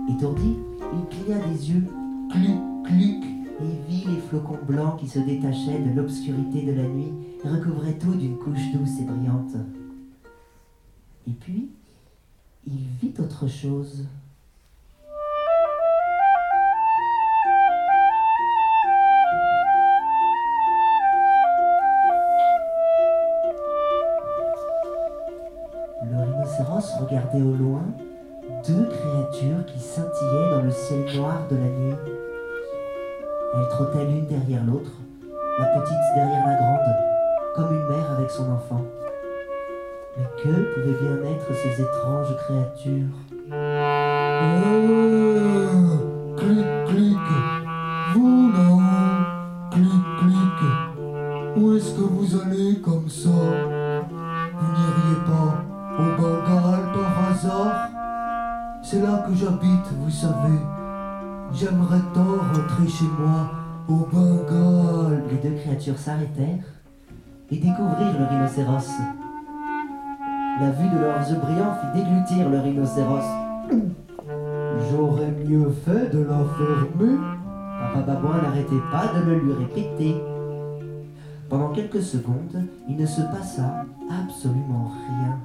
[0.09, 0.57] Étourdi,
[0.93, 1.86] il cligna des yeux,
[2.30, 3.24] cluc, cluc,
[3.61, 7.13] et vit les flocons blancs qui se détachaient de l'obscurité de la nuit
[7.43, 9.55] recouvraient tout d'une couche douce et brillante.
[11.28, 11.69] Et puis,
[12.65, 14.05] il vit autre chose.
[26.62, 27.84] Rhinocéros regardait au loin
[28.68, 31.95] deux créatures qui scintillaient dans le ciel noir de la nuit.
[33.53, 34.91] Elles trottaient l'une derrière l'autre,
[35.59, 36.95] la petite derrière la grande,
[37.55, 38.86] comme une mère avec son enfant.
[40.18, 43.16] Mais que pouvaient bien être ces étranges créatures?
[43.34, 43.55] Oh,
[48.14, 48.72] vous là,
[49.74, 50.59] clic, clic,
[51.57, 53.70] où est-ce que vous allez comme ça?
[59.34, 60.59] J'habite, vous savez.
[61.53, 63.51] J'aimerais tant rentrer chez moi
[63.88, 65.23] au Bengale.
[65.29, 66.65] Les deux créatures s'arrêtèrent
[67.49, 68.91] et découvrirent le rhinocéros.
[70.59, 73.23] La vue de leurs yeux brillants fit déglutir le rhinocéros.
[74.91, 77.17] J'aurais mieux fait de la fermer.
[77.79, 80.21] Papa Babouin n'arrêtait pas de le lui répéter.
[81.49, 85.39] Pendant quelques secondes, il ne se passa absolument rien.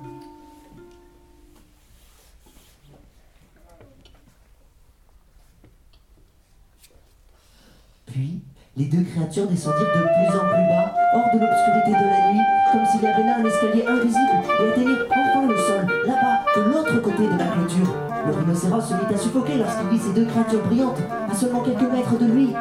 [8.16, 8.42] Puis,
[8.78, 12.40] les deux créatures descendirent de plus en plus bas, hors de l'obscurité de la nuit,
[12.72, 16.62] comme s'il y avait là un escalier invisible, et atteignirent enfin le sol, là-bas, de
[16.62, 17.94] l'autre côté de la clôture.
[18.26, 21.92] Le rhinocéros se mit à suffoquer lorsqu'il vit ces deux créatures brillantes, à seulement quelques
[21.92, 22.52] mètres de lui.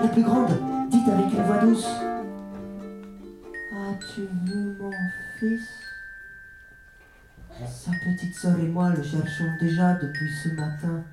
[0.00, 1.86] La plus grande dit avec une voix douce
[3.76, 4.90] As-tu vu mon
[5.38, 5.68] fils?
[7.66, 11.04] Sa petite sœur et moi le cherchons déjà depuis ce matin,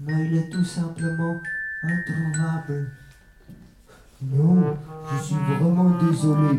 [0.00, 1.38] mais il est tout simplement
[1.82, 2.90] introuvable.
[4.22, 4.76] Non,
[5.12, 6.58] je suis vraiment désolé,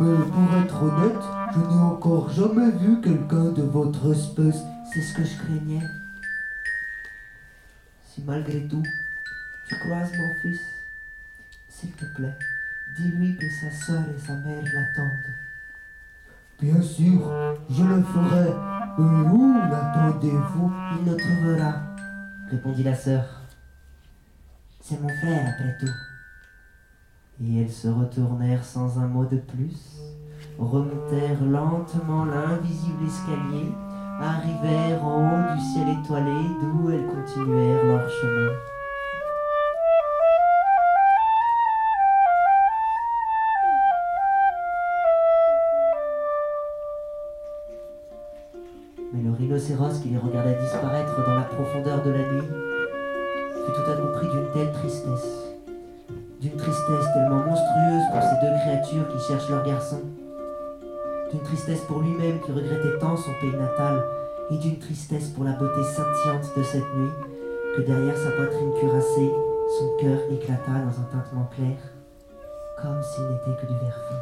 [0.00, 4.62] mais pour être honnête, je n'ai encore jamais vu quelqu'un de votre espèce.
[4.92, 5.86] C'est ce que je craignais.
[8.06, 8.82] Si malgré tout,
[9.68, 10.60] tu croises mon fils,
[11.68, 12.36] s'il te plaît,
[12.96, 15.34] dis-lui que sa sœur et sa mère l'attendent.
[16.60, 17.32] Bien sûr,
[17.70, 18.50] je le ferai.
[18.98, 20.72] Et où l'attendez-vous?
[20.98, 21.74] Il nous trouvera,
[22.50, 23.39] répondit la sœur.
[24.82, 25.92] C'est mon frère après tout.
[27.44, 30.00] Et elles se retournèrent sans un mot de plus,
[30.58, 33.72] remontèrent lentement l'invisible escalier,
[34.20, 38.52] arrivèrent en haut du ciel étoilé d'où elles continuèrent leur chemin.
[49.12, 52.69] Mais le rhinocéros qui les regardait disparaître dans la profondeur de la nuit
[53.64, 55.28] fut tout à coup pris d'une telle tristesse,
[56.40, 60.00] d'une tristesse tellement monstrueuse pour ces deux créatures qui cherchent leur garçon,
[61.30, 64.04] d'une tristesse pour lui-même qui regrettait tant son pays natal,
[64.50, 67.10] et d'une tristesse pour la beauté scintillante de cette nuit,
[67.76, 69.30] que derrière sa poitrine cuirassée,
[69.78, 71.76] son cœur éclata dans un tintement clair,
[72.82, 74.16] comme s'il n'était que du verre fin.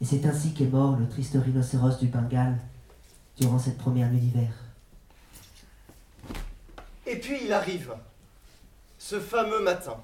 [0.00, 2.58] Et c'est ainsi qu'est mort le triste rhinocéros du Bengale
[3.38, 4.63] durant cette première nuit d'hiver.
[7.14, 7.94] Et puis il arrive,
[8.98, 9.96] ce fameux matin.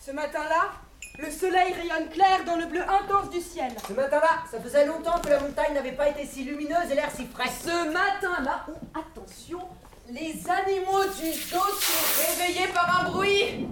[0.00, 0.72] Ce matin-là,
[1.18, 3.70] le soleil rayonne clair dans le bleu intense du ciel.
[3.86, 7.10] Ce matin-là, ça faisait longtemps que la montagne n'avait pas été si lumineuse et l'air
[7.14, 7.50] si frais.
[7.50, 9.60] Ce matin-là, oh, attention,
[10.08, 13.68] les animaux du dos sont réveillés par un bruit.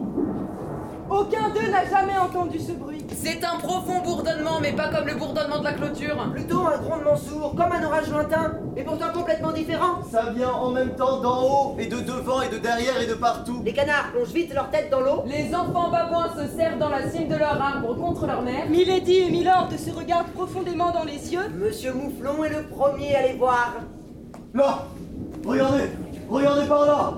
[1.08, 3.04] Aucun d'eux n'a jamais entendu ce bruit.
[3.14, 6.16] C'est un profond bourdonnement, mais pas comme le bourdonnement de la clôture.
[6.32, 10.02] Plutôt un grondement sourd, comme un orage lointain, et pourtant complètement différent.
[10.10, 13.14] Ça vient en même temps d'en haut, et de devant, et de derrière, et de
[13.14, 13.62] partout.
[13.64, 15.22] Les canards plongent vite leur tête dans l'eau.
[15.26, 18.68] Les enfants babouins se serrent dans la cime de leur arbre contre leur mère.
[18.68, 21.48] Milady et Milord se regardent profondément dans les yeux.
[21.54, 23.74] Monsieur Mouflon est le premier à les voir.
[24.54, 24.86] Là
[25.44, 25.84] Regardez
[26.28, 27.14] Regardez par là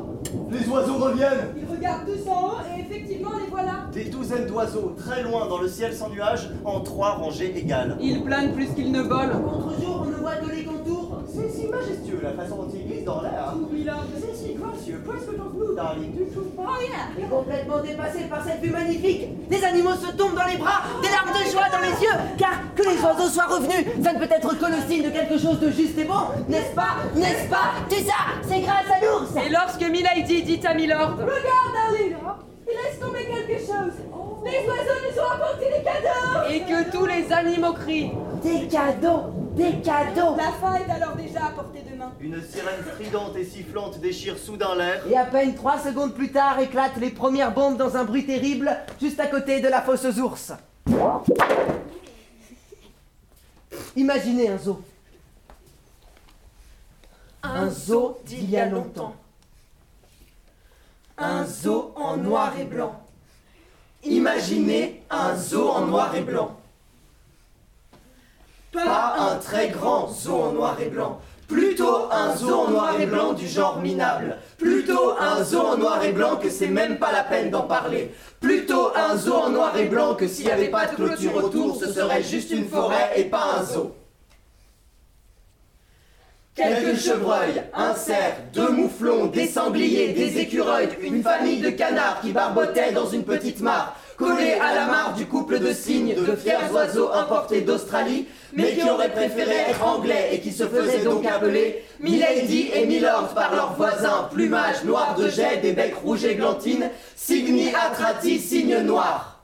[0.51, 3.87] Les oiseaux reviennent Ils regardent tous en haut et effectivement les voilà.
[3.93, 7.97] Des douzaines d'oiseaux, très loin dans le ciel sans nuages, en trois rangées égales.
[8.01, 9.41] Ils planent plus qu'ils ne volent.
[9.41, 10.98] Contre-jour, on ne voit que les contours.
[11.39, 13.55] C'est si majestueux la façon dont ils glissent dans l'air.
[13.71, 14.05] Milord.
[14.19, 17.25] C'est si gracieux, presque dans nous, darling, tu trouves pas Oh yeah.
[17.25, 21.09] Et complètement dépassé par cette vue magnifique, des animaux se tombent dans les bras, des
[21.09, 24.33] larmes de joie dans les yeux, car que les oiseaux soient revenus, ça ne peut
[24.35, 27.79] être que le signe de quelque chose de juste et bon, n'est-ce pas N'est-ce pas?
[27.89, 29.31] Tout ça, c'est grâce à l'ours.
[29.37, 32.17] Et lorsque Milady dit à Milord Regarde, darling.
[32.71, 33.95] Il laisse tomber quelque chose.
[34.45, 38.13] Les oiseaux nous ont apporté des cadeaux et que tous les animaux crient
[38.43, 42.13] Des cadeaux Des cadeaux La fin est alors déjà à portée de main.
[42.21, 45.03] Une sirène stridente et sifflante déchire soudain l'air.
[45.09, 48.77] Et à peine trois secondes plus tard éclatent les premières bombes dans un bruit terrible,
[49.01, 50.53] juste à côté de la fosse aux ours.
[53.97, 54.81] Imaginez un zoo.
[57.43, 59.15] Un zoo d'il y a longtemps.
[61.17, 63.08] Un zoo en noir et blanc.
[64.05, 66.57] Imaginez un zoo en noir et blanc.
[68.73, 71.21] Pas un très grand zoo en noir et blanc.
[71.49, 74.37] Plutôt un zoo en noir et blanc du genre minable.
[74.59, 78.15] Plutôt un zoo en noir et blanc que c'est même pas la peine d'en parler.
[78.39, 81.77] Plutôt un zoo en noir et blanc que s'il n'y avait pas de clôture autour,
[81.77, 83.93] ce serait juste une forêt et pas un zoo.
[86.59, 92.33] Quelques chevreuils, un cerf, deux mouflons, des sangliers, des écureuils, une famille de canards qui
[92.33, 96.73] barbotaient dans une petite mare, collés à la mare du couple de cygnes, de fiers
[96.73, 101.85] oiseaux importés d'Australie, mais qui auraient préféré être anglais et qui se faisaient donc appeler
[102.01, 107.69] Milady et Milord par leurs voisins, plumage noir de jet, des becs rouges églantines, Cygni
[107.73, 109.38] atrati, cygne noir.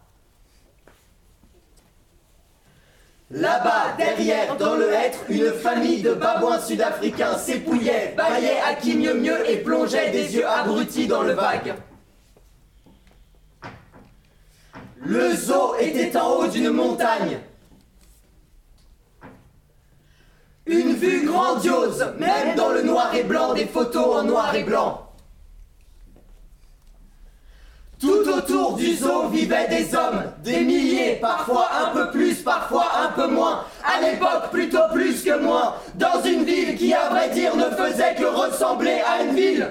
[3.31, 9.15] Là-bas, derrière, dans le hêtre, une famille de babouins sud-africains s'épouillait, baillait à qui mieux
[9.15, 11.75] mieux et plongeait des yeux abrutis dans le vague.
[15.01, 17.39] Le zoo était en haut d'une montagne.
[20.67, 25.11] Une vue grandiose, même dans le noir et blanc des photos en noir et blanc.
[28.01, 33.09] Tout autour du zoo vivaient des hommes, des milliers, parfois un peu plus, parfois un
[33.13, 33.65] peu moins.
[33.85, 35.75] À l'époque, plutôt plus que moins.
[35.95, 39.69] Dans une ville qui, à vrai dire, ne faisait que ressembler à une ville.